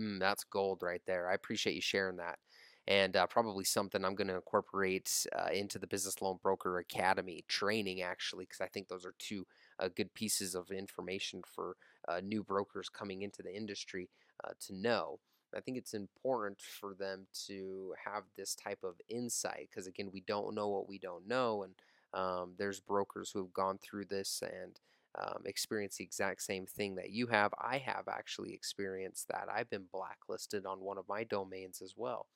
Mm, 0.00 0.20
that's 0.20 0.44
gold 0.44 0.82
right 0.82 1.02
there. 1.06 1.28
I 1.28 1.34
appreciate 1.34 1.74
you 1.74 1.80
sharing 1.80 2.16
that. 2.18 2.38
And 2.86 3.16
uh, 3.16 3.26
probably 3.26 3.64
something 3.64 4.04
I'm 4.04 4.14
going 4.14 4.28
to 4.28 4.34
incorporate 4.34 5.26
uh, 5.38 5.50
into 5.52 5.78
the 5.78 5.86
Business 5.86 6.20
Loan 6.20 6.38
Broker 6.42 6.78
Academy 6.78 7.44
training, 7.46 8.02
actually, 8.02 8.44
because 8.44 8.60
I 8.60 8.66
think 8.66 8.88
those 8.88 9.04
are 9.04 9.14
two 9.18 9.46
good 9.88 10.12
pieces 10.14 10.54
of 10.54 10.70
information 10.70 11.42
for 11.46 11.76
uh, 12.08 12.20
new 12.22 12.42
brokers 12.42 12.88
coming 12.88 13.22
into 13.22 13.42
the 13.42 13.54
industry 13.54 14.08
uh, 14.44 14.52
to 14.66 14.74
know. 14.74 15.18
I 15.56 15.60
think 15.60 15.76
it's 15.78 15.94
important 15.94 16.60
for 16.60 16.94
them 16.94 17.26
to 17.46 17.94
have 18.04 18.22
this 18.36 18.54
type 18.54 18.78
of 18.84 19.00
insight 19.08 19.68
because, 19.70 19.86
again, 19.86 20.10
we 20.12 20.20
don't 20.20 20.54
know 20.54 20.68
what 20.68 20.88
we 20.88 20.98
don't 20.98 21.26
know. 21.26 21.64
And 21.64 21.74
um, 22.14 22.52
there's 22.56 22.80
brokers 22.80 23.30
who 23.32 23.40
have 23.40 23.52
gone 23.52 23.78
through 23.78 24.04
this 24.04 24.42
and 24.42 24.78
um, 25.20 25.42
experienced 25.44 25.98
the 25.98 26.04
exact 26.04 26.42
same 26.42 26.66
thing 26.66 26.94
that 26.94 27.10
you 27.10 27.26
have. 27.26 27.52
I 27.58 27.78
have 27.78 28.06
actually 28.08 28.54
experienced 28.54 29.26
that. 29.28 29.48
I've 29.52 29.70
been 29.70 29.86
blacklisted 29.92 30.66
on 30.66 30.80
one 30.80 30.98
of 30.98 31.08
my 31.08 31.24
domains 31.24 31.82
as 31.82 31.94
well. 31.96 32.26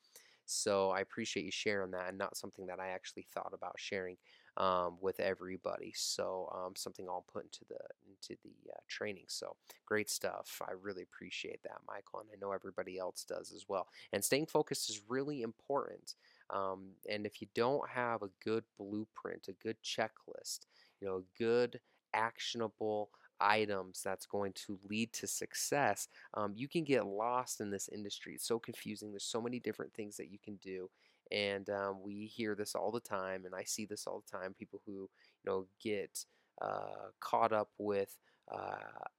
So 0.46 0.90
I 0.90 1.00
appreciate 1.00 1.44
you 1.44 1.52
sharing 1.52 1.92
that 1.92 2.08
and 2.08 2.18
not 2.18 2.36
something 2.36 2.66
that 2.66 2.80
I 2.80 2.88
actually 2.88 3.26
thought 3.32 3.52
about 3.54 3.74
sharing 3.78 4.16
um, 4.56 4.96
with 5.00 5.20
everybody. 5.20 5.92
So 5.94 6.52
um, 6.54 6.74
something 6.76 7.08
I'll 7.08 7.24
put 7.32 7.44
into 7.44 7.64
the 7.68 7.78
into 8.06 8.40
the 8.42 8.72
uh, 8.72 8.80
training. 8.88 9.24
So 9.28 9.56
great 9.86 10.08
stuff. 10.08 10.60
I 10.66 10.72
really 10.80 11.02
appreciate 11.02 11.62
that, 11.64 11.80
Michael, 11.86 12.20
and 12.20 12.28
I 12.32 12.36
know 12.40 12.52
everybody 12.52 12.98
else 12.98 13.24
does 13.24 13.52
as 13.52 13.66
well. 13.68 13.88
And 14.12 14.24
staying 14.24 14.46
focused 14.46 14.90
is 14.90 15.02
really 15.08 15.42
important. 15.42 16.14
Um, 16.50 16.90
and 17.08 17.26
if 17.26 17.40
you 17.40 17.48
don't 17.54 17.88
have 17.88 18.22
a 18.22 18.30
good 18.44 18.64
blueprint, 18.78 19.48
a 19.48 19.52
good 19.52 19.76
checklist, 19.82 20.66
you 21.00 21.08
know, 21.08 21.22
good 21.38 21.80
actionable 22.12 23.10
items 23.40 24.00
that's 24.02 24.26
going 24.26 24.52
to 24.52 24.78
lead 24.88 25.12
to 25.12 25.26
success, 25.26 26.08
um, 26.34 26.52
you 26.54 26.68
can 26.68 26.84
get 26.84 27.06
lost 27.06 27.60
in 27.60 27.70
this 27.70 27.88
industry. 27.88 28.34
It's 28.34 28.46
so 28.46 28.58
confusing. 28.58 29.10
There's 29.10 29.24
so 29.24 29.40
many 29.40 29.58
different 29.58 29.92
things 29.94 30.16
that 30.16 30.30
you 30.30 30.38
can 30.42 30.56
do. 30.56 30.88
And 31.32 31.68
um, 31.70 32.02
we 32.02 32.26
hear 32.26 32.54
this 32.54 32.74
all 32.74 32.90
the 32.90 33.00
time, 33.00 33.44
and 33.44 33.54
I 33.54 33.64
see 33.64 33.86
this 33.86 34.06
all 34.06 34.22
the 34.24 34.38
time. 34.38 34.54
People 34.58 34.80
who 34.86 34.92
you 34.92 35.46
know 35.46 35.66
get 35.82 36.24
uh, 36.62 37.10
caught 37.20 37.52
up 37.52 37.70
with 37.78 38.16
uh, 38.52 38.76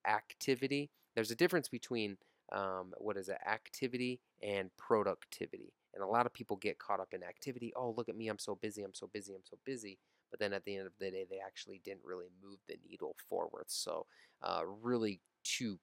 activity. 0.07 0.89
There's 1.15 1.31
a 1.31 1.35
difference 1.35 1.69
between 1.69 2.17
um, 2.51 2.93
what 2.97 3.17
is 3.17 3.29
it, 3.29 3.37
activity 3.47 4.19
and 4.43 4.69
productivity. 4.77 5.73
And 5.93 6.03
a 6.03 6.07
lot 6.07 6.25
of 6.25 6.33
people 6.33 6.57
get 6.57 6.79
caught 6.79 6.99
up 6.99 7.13
in 7.13 7.23
activity. 7.23 7.73
Oh, 7.75 7.93
look 7.95 8.09
at 8.09 8.17
me, 8.17 8.27
I'm 8.27 8.39
so 8.39 8.55
busy, 8.55 8.83
I'm 8.83 8.93
so 8.93 9.09
busy, 9.11 9.33
I'm 9.33 9.45
so 9.49 9.57
busy. 9.65 9.97
But 10.29 10.39
then 10.39 10.53
at 10.53 10.65
the 10.65 10.75
end 10.75 10.87
of 10.87 10.93
the 10.99 11.09
day, 11.11 11.25
they 11.29 11.39
actually 11.43 11.81
didn't 11.83 12.03
really 12.03 12.27
move 12.43 12.57
the 12.67 12.75
needle 12.87 13.15
forward. 13.29 13.65
So, 13.67 14.05
uh, 14.41 14.61
really, 14.81 15.21
two 15.43 15.79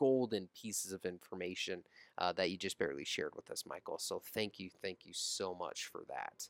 golden 0.00 0.48
pieces 0.60 0.92
of 0.94 1.04
information 1.04 1.84
uh, 2.18 2.32
that 2.32 2.50
you 2.50 2.56
just 2.56 2.78
barely 2.78 3.04
shared 3.04 3.34
with 3.36 3.50
us, 3.52 3.66
Michael. 3.66 3.98
So, 3.98 4.22
thank 4.34 4.58
you, 4.58 4.70
thank 4.82 5.04
you 5.04 5.12
so 5.14 5.54
much 5.54 5.84
for 5.86 6.02
that. 6.08 6.48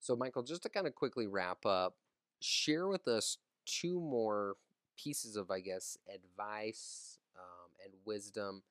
So, 0.00 0.16
Michael, 0.16 0.42
just 0.42 0.62
to 0.64 0.68
kind 0.68 0.86
of 0.86 0.94
quickly 0.94 1.26
wrap 1.26 1.64
up, 1.64 1.94
share 2.40 2.88
with 2.88 3.08
us 3.08 3.38
two 3.64 4.00
more 4.00 4.56
pieces 4.96 5.36
of, 5.36 5.50
I 5.50 5.60
guess, 5.60 5.96
advice 6.12 7.18
um, 7.38 7.70
and 7.84 7.94
wisdom. 8.04 8.62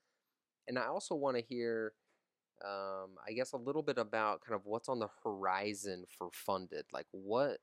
And 0.68 0.80
I 0.80 0.88
also 0.88 1.16
want 1.16 1.38
to 1.38 1.44
hear, 1.44 1.94
um, 2.66 3.12
I 3.28 3.34
guess, 3.34 3.54
a 3.54 3.58
little 3.58 3.84
bit 3.84 3.98
about 4.00 4.42
kind 4.42 4.56
of 4.56 4.66
what's 4.66 4.90
on 4.90 5.00
the 5.00 5.10
horizon 5.24 6.06
for 6.18 6.30
Funded. 6.34 6.86
Like, 6.94 7.08
what, 7.12 7.60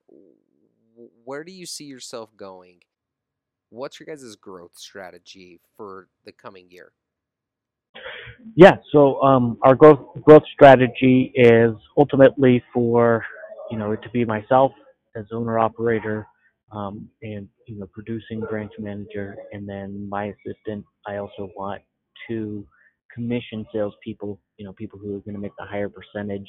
where 1.25 1.45
do 1.45 1.53
you 1.53 1.67
see 1.67 1.85
yourself 1.85 2.37
going? 2.37 2.81
What's 3.71 4.01
your 4.01 4.07
guys' 4.07 4.37
growth 4.37 4.77
strategy 4.77 5.61
for 5.77 6.09
the 6.25 6.33
coming 6.33 6.71
year? 6.71 6.93
Yeah, 8.55 8.77
so 8.93 9.21
um, 9.23 9.59
our 9.63 9.75
growth 9.75 10.01
growth 10.23 10.45
strategy 10.53 11.33
is 11.35 11.73
ultimately 11.97 12.63
for 12.73 13.25
you 13.71 13.79
know 13.79 13.95
to 13.97 14.11
be 14.11 14.25
myself 14.25 14.73
as 15.17 15.25
owner 15.33 15.59
operator 15.59 16.27
um, 16.73 17.09
and 17.23 17.49
you 17.67 17.79
know 17.79 17.87
producing 17.93 18.41
branch 18.41 18.73
manager, 18.79 19.37
and 19.53 19.69
then 19.69 20.09
my 20.09 20.27
assistant. 20.27 20.85
I 21.07 21.17
also 21.17 21.51
want 21.57 21.83
to 22.29 22.67
commission 23.15 23.67
salespeople, 23.73 24.41
you 24.59 24.65
know, 24.65 24.73
people 24.73 24.99
who 24.99 25.17
are 25.17 25.21
going 25.21 25.35
to 25.35 25.41
make 25.41 25.57
the 25.59 25.65
higher 25.65 25.89
percentage, 25.89 26.49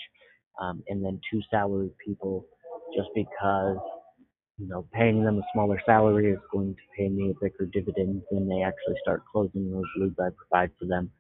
um, 0.62 0.84
and 0.88 1.04
then 1.04 1.20
two 1.32 1.42
salaried 1.50 1.98
people, 2.06 2.46
just 2.96 3.10
because 3.16 3.78
you 4.60 4.68
know 4.68 4.86
paying 4.94 5.24
them 5.24 5.38
a 5.40 5.42
smaller 5.54 5.82
salary 5.86 6.32
is 6.32 6.40
going 6.52 6.76
to 6.76 6.82
pay 6.98 7.10
me 7.10 7.32
a 7.32 7.44
bigger 7.44 7.66
dividend 7.66 8.22
when 8.30 8.48
they 8.48 8.62
actually 8.62 8.96
start 9.02 9.24
closing 9.32 9.72
those 9.72 9.86
leads 9.98 10.20
I 10.20 10.30
provide 10.36 10.72
for 10.80 10.86
them. 10.86 11.12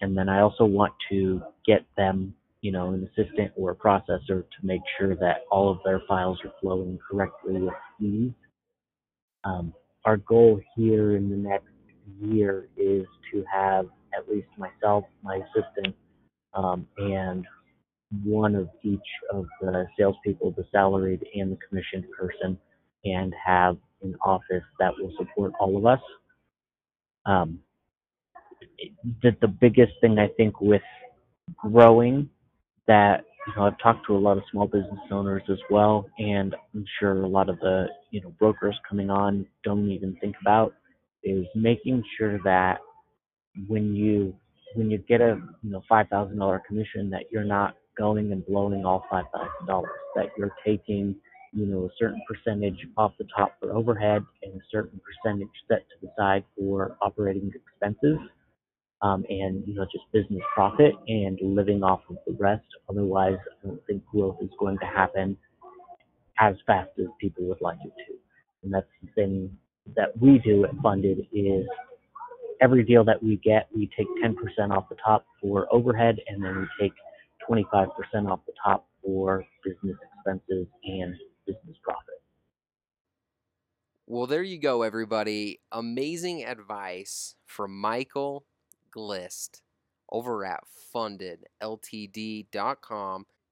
And 0.00 0.16
then 0.16 0.30
I 0.30 0.40
also 0.40 0.64
want 0.64 0.94
to 1.10 1.42
get 1.66 1.84
them 1.96 2.34
you 2.60 2.72
know, 2.72 2.92
an 2.92 3.08
assistant 3.08 3.52
or 3.56 3.70
a 3.70 3.74
processor 3.74 4.42
to 4.42 4.44
make 4.62 4.82
sure 4.98 5.14
that 5.16 5.44
all 5.50 5.70
of 5.70 5.78
their 5.84 6.02
files 6.06 6.38
are 6.44 6.52
flowing 6.60 6.98
correctly 7.10 7.60
with 7.60 7.74
ease. 8.00 8.32
Um, 9.44 9.72
our 10.04 10.18
goal 10.18 10.60
here 10.76 11.16
in 11.16 11.30
the 11.30 11.36
next 11.36 11.66
year 12.20 12.68
is 12.76 13.06
to 13.32 13.44
have 13.52 13.86
at 14.16 14.28
least 14.28 14.48
myself, 14.58 15.04
my 15.22 15.36
assistant, 15.36 15.94
um, 16.52 16.86
and 16.98 17.46
one 18.24 18.54
of 18.54 18.68
each 18.82 18.98
of 19.32 19.46
the 19.60 19.86
salespeople, 19.98 20.52
the 20.56 20.66
salaried 20.72 21.24
and 21.34 21.52
the 21.52 21.58
commissioned 21.66 22.04
person, 22.10 22.58
and 23.04 23.34
have 23.44 23.76
an 24.02 24.16
office 24.24 24.64
that 24.78 24.92
will 24.98 25.12
support 25.18 25.52
all 25.60 25.76
of 25.76 25.86
us. 25.86 26.00
Um, 27.26 27.60
the, 29.22 29.36
the 29.40 29.48
biggest 29.48 29.92
thing 30.00 30.18
I 30.18 30.28
think 30.36 30.60
with 30.60 30.82
growing 31.56 32.28
that 32.86 33.24
you 33.46 33.54
know 33.56 33.64
I've 33.66 33.78
talked 33.82 34.06
to 34.06 34.16
a 34.16 34.18
lot 34.18 34.38
of 34.38 34.44
small 34.50 34.66
business 34.66 35.00
owners 35.10 35.42
as 35.50 35.58
well, 35.70 36.06
and 36.18 36.54
I'm 36.74 36.84
sure 36.98 37.22
a 37.22 37.28
lot 37.28 37.48
of 37.48 37.58
the 37.60 37.86
you 38.10 38.20
know 38.20 38.30
brokers 38.38 38.76
coming 38.88 39.10
on 39.10 39.46
don't 39.64 39.90
even 39.90 40.16
think 40.20 40.36
about 40.42 40.74
is 41.24 41.46
making 41.54 42.02
sure 42.18 42.38
that 42.44 42.80
when 43.68 43.94
you 43.94 44.34
when 44.74 44.90
you 44.90 44.98
get 44.98 45.20
a 45.20 45.40
you 45.62 45.70
know 45.70 45.82
five 45.88 46.08
thousand 46.08 46.38
dollar 46.38 46.62
commission 46.66 47.10
that 47.10 47.24
you're 47.32 47.44
not 47.44 47.76
going 47.98 48.32
and 48.32 48.46
blowing 48.46 48.84
all 48.84 49.04
five 49.10 49.24
thousand 49.34 49.66
dollars 49.66 49.90
that 50.14 50.26
you're 50.38 50.54
taking 50.66 51.14
you 51.52 51.66
know 51.66 51.84
a 51.86 51.90
certain 51.98 52.20
percentage 52.28 52.86
off 52.96 53.12
the 53.18 53.26
top 53.36 53.56
for 53.60 53.72
overhead 53.72 54.24
and 54.42 54.54
a 54.54 54.64
certain 54.70 55.00
percentage 55.00 55.48
set 55.68 55.80
to 55.88 55.94
the 56.02 56.08
side 56.16 56.44
for 56.56 56.96
operating 57.02 57.52
expenses 57.54 58.18
um, 59.02 59.24
and 59.28 59.66
you 59.66 59.74
know 59.74 59.84
just 59.84 60.04
business 60.12 60.42
profit 60.54 60.92
and 61.08 61.38
living 61.42 61.82
off 61.82 62.00
of 62.10 62.16
the 62.26 62.34
rest. 62.38 62.66
Otherwise, 62.88 63.38
I 63.62 63.68
don't 63.68 63.86
think 63.86 64.04
growth 64.06 64.36
is 64.42 64.50
going 64.58 64.78
to 64.78 64.86
happen 64.86 65.36
as 66.38 66.56
fast 66.66 66.90
as 66.98 67.06
people 67.20 67.44
would 67.44 67.60
like 67.60 67.78
it 67.84 67.92
to. 68.06 68.14
And 68.62 68.72
that's 68.72 68.86
the 69.02 69.08
thing 69.14 69.56
that 69.96 70.16
we 70.20 70.38
do 70.38 70.64
at 70.64 70.70
Funded 70.82 71.26
is 71.32 71.66
every 72.60 72.84
deal 72.84 73.04
that 73.04 73.22
we 73.22 73.36
get, 73.36 73.68
we 73.74 73.90
take 73.96 74.06
10% 74.22 74.36
off 74.70 74.88
the 74.88 74.96
top 75.02 75.26
for 75.40 75.66
overhead, 75.72 76.18
and 76.28 76.42
then 76.44 76.60
we 76.60 76.88
take 76.88 76.92
25% 77.48 77.88
off 78.30 78.40
the 78.46 78.52
top 78.62 78.86
for 79.02 79.44
business 79.64 79.96
expenses 80.16 80.66
and 80.84 81.14
business 81.46 81.76
profit. 81.82 82.22
Well, 84.06 84.26
there 84.26 84.42
you 84.42 84.58
go, 84.58 84.82
everybody. 84.82 85.60
Amazing 85.70 86.44
advice 86.44 87.36
from 87.46 87.80
Michael 87.80 88.44
Glist 88.94 89.60
over 90.10 90.44
at 90.44 90.64
fundedltd.com. 90.94 91.46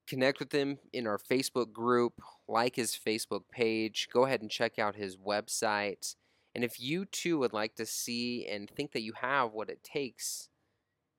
Connect 0.08 0.40
with 0.40 0.52
him 0.52 0.78
in 0.92 1.06
our 1.06 1.18
Facebook 1.18 1.72
group, 1.72 2.20
like 2.48 2.76
his 2.76 2.98
Facebook 2.98 3.42
page, 3.52 4.08
go 4.12 4.24
ahead 4.24 4.40
and 4.40 4.50
check 4.50 4.78
out 4.78 4.96
his 4.96 5.16
website. 5.16 6.16
And 6.54 6.64
if 6.64 6.80
you 6.80 7.04
too 7.04 7.38
would 7.38 7.52
like 7.52 7.76
to 7.76 7.86
see 7.86 8.46
and 8.46 8.68
think 8.70 8.92
that 8.92 9.02
you 9.02 9.12
have 9.20 9.52
what 9.52 9.68
it 9.70 9.84
takes 9.84 10.48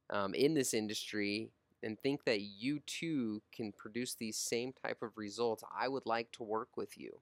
um, 0.10 0.34
in 0.34 0.54
this 0.54 0.74
industry 0.74 1.52
and 1.84 2.00
think 2.00 2.24
that 2.26 2.42
you 2.42 2.80
too 2.86 3.42
can 3.52 3.72
produce 3.72 4.14
these 4.16 4.38
same 4.38 4.74
type 4.74 5.02
of 5.02 5.18
results, 5.18 5.64
I 5.78 5.88
would 5.88 6.06
like 6.06 6.32
to 6.34 6.44
work 6.44 6.78
with 6.78 6.98
you. 6.98 7.20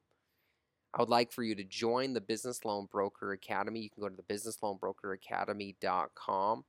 I 0.93 1.01
would 1.01 1.09
like 1.09 1.31
for 1.31 1.43
you 1.43 1.55
to 1.55 1.63
join 1.63 2.13
the 2.13 2.21
Business 2.21 2.65
Loan 2.65 2.87
Broker 2.91 3.31
Academy. 3.33 3.81
You 3.81 3.89
can 3.89 4.01
go 4.01 4.09
to 4.09 4.15
the 4.15 4.33
businessloanbrokeracademy.com 4.33 6.65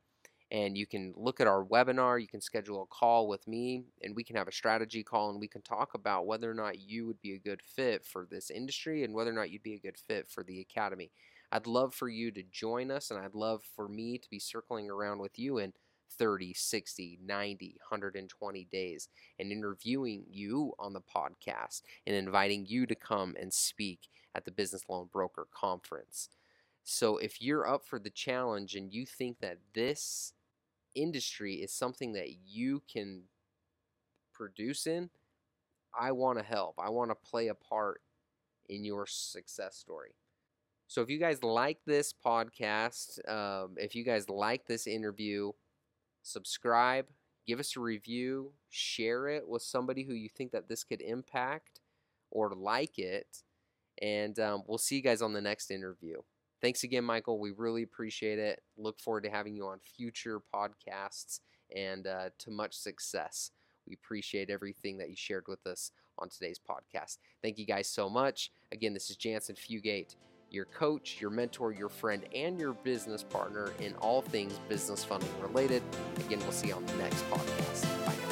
and 0.50 0.78
you 0.78 0.86
can 0.86 1.12
look 1.16 1.40
at 1.40 1.46
our 1.46 1.64
webinar. 1.64 2.20
You 2.20 2.26
can 2.26 2.40
schedule 2.40 2.82
a 2.82 2.86
call 2.86 3.28
with 3.28 3.46
me, 3.46 3.84
and 4.02 4.16
we 4.16 4.24
can 4.24 4.36
have 4.36 4.48
a 4.48 4.52
strategy 4.52 5.02
call, 5.02 5.30
and 5.30 5.40
we 5.40 5.48
can 5.48 5.62
talk 5.62 5.94
about 5.94 6.26
whether 6.26 6.50
or 6.50 6.54
not 6.54 6.78
you 6.78 7.06
would 7.06 7.20
be 7.20 7.34
a 7.34 7.38
good 7.38 7.60
fit 7.62 8.04
for 8.04 8.26
this 8.30 8.50
industry 8.50 9.04
and 9.04 9.12
whether 9.12 9.30
or 9.30 9.34
not 9.34 9.50
you'd 9.50 9.62
be 9.62 9.74
a 9.74 9.80
good 9.80 9.98
fit 9.98 10.28
for 10.28 10.42
the 10.42 10.60
academy. 10.60 11.10
I'd 11.52 11.66
love 11.66 11.94
for 11.94 12.08
you 12.08 12.30
to 12.32 12.42
join 12.42 12.90
us, 12.90 13.10
and 13.10 13.20
I'd 13.20 13.34
love 13.34 13.62
for 13.76 13.88
me 13.88 14.18
to 14.18 14.30
be 14.30 14.38
circling 14.38 14.90
around 14.90 15.18
with 15.18 15.38
you 15.38 15.58
in 15.58 15.72
30, 16.18 16.54
60, 16.54 17.18
90, 17.24 17.76
120 17.90 18.68
days 18.70 19.08
and 19.38 19.52
interviewing 19.52 20.24
you 20.28 20.72
on 20.78 20.92
the 20.92 21.00
podcast 21.00 21.82
and 22.06 22.16
inviting 22.16 22.66
you 22.66 22.86
to 22.86 22.94
come 22.94 23.34
and 23.40 23.52
speak 23.52 24.08
at 24.34 24.44
the 24.44 24.50
Business 24.50 24.82
Loan 24.88 25.08
Broker 25.12 25.46
Conference. 25.52 26.28
So 26.84 27.18
if 27.18 27.42
you're 27.42 27.68
up 27.68 27.84
for 27.84 27.98
the 27.98 28.10
challenge 28.10 28.74
and 28.74 28.92
you 28.92 29.04
think 29.04 29.40
that 29.40 29.58
this 29.74 30.32
industry 30.94 31.56
is 31.56 31.72
something 31.72 32.12
that 32.14 32.30
you 32.46 32.82
can 32.90 33.24
produce 34.32 34.86
in, 34.86 35.10
I 35.98 36.12
want 36.12 36.38
to 36.38 36.44
help. 36.44 36.76
I 36.78 36.90
want 36.90 37.10
to 37.10 37.30
play 37.30 37.48
a 37.48 37.54
part 37.54 38.00
in 38.68 38.84
your 38.84 39.06
success 39.06 39.76
story. 39.76 40.14
So 40.86 41.02
if 41.02 41.10
you 41.10 41.18
guys 41.18 41.44
like 41.44 41.78
this 41.86 42.14
podcast, 42.24 43.18
um, 43.28 43.74
if 43.76 43.94
you 43.94 44.04
guys 44.04 44.30
like 44.30 44.66
this 44.66 44.86
interview, 44.86 45.52
subscribe, 46.22 47.06
give 47.46 47.60
us 47.60 47.76
a 47.76 47.80
review, 47.80 48.52
share 48.70 49.28
it 49.28 49.48
with 49.48 49.62
somebody 49.62 50.04
who 50.04 50.14
you 50.14 50.28
think 50.28 50.52
that 50.52 50.68
this 50.68 50.84
could 50.84 51.00
impact 51.00 51.80
or 52.30 52.52
like 52.54 52.98
it, 52.98 53.42
and 54.00 54.38
um, 54.38 54.62
we'll 54.66 54.78
see 54.78 54.96
you 54.96 55.02
guys 55.02 55.22
on 55.22 55.32
the 55.32 55.40
next 55.40 55.70
interview. 55.70 56.16
Thanks 56.60 56.82
again, 56.82 57.04
Michael. 57.04 57.38
We 57.38 57.52
really 57.56 57.82
appreciate 57.82 58.38
it. 58.38 58.62
Look 58.76 59.00
forward 59.00 59.24
to 59.24 59.30
having 59.30 59.54
you 59.54 59.66
on 59.66 59.78
future 59.96 60.40
podcasts 60.54 61.40
and 61.74 62.06
uh, 62.06 62.30
to 62.38 62.50
much 62.50 62.74
success. 62.76 63.52
We 63.86 63.94
appreciate 63.94 64.50
everything 64.50 64.98
that 64.98 65.08
you 65.08 65.16
shared 65.16 65.44
with 65.48 65.66
us 65.66 65.92
on 66.18 66.28
today's 66.28 66.58
podcast. 66.58 67.18
Thank 67.42 67.58
you 67.58 67.66
guys 67.66 67.88
so 67.88 68.10
much. 68.10 68.50
Again, 68.72 68.92
this 68.92 69.08
is 69.08 69.16
Jantzen 69.16 69.56
Fugate, 69.56 70.16
your 70.50 70.66
coach, 70.66 71.20
your 71.20 71.30
mentor, 71.30 71.72
your 71.72 71.88
friend, 71.88 72.24
and 72.34 72.58
your 72.58 72.72
business 72.72 73.22
partner 73.22 73.72
in 73.80 73.94
all 73.96 74.22
things 74.22 74.58
business 74.68 75.04
funding 75.04 75.28
related. 75.40 75.82
Again, 76.26 76.38
we'll 76.40 76.52
see 76.52 76.68
you 76.68 76.74
on 76.74 76.86
the 76.86 76.94
next 76.94 77.22
podcast. 77.30 78.06
Bye. 78.06 78.27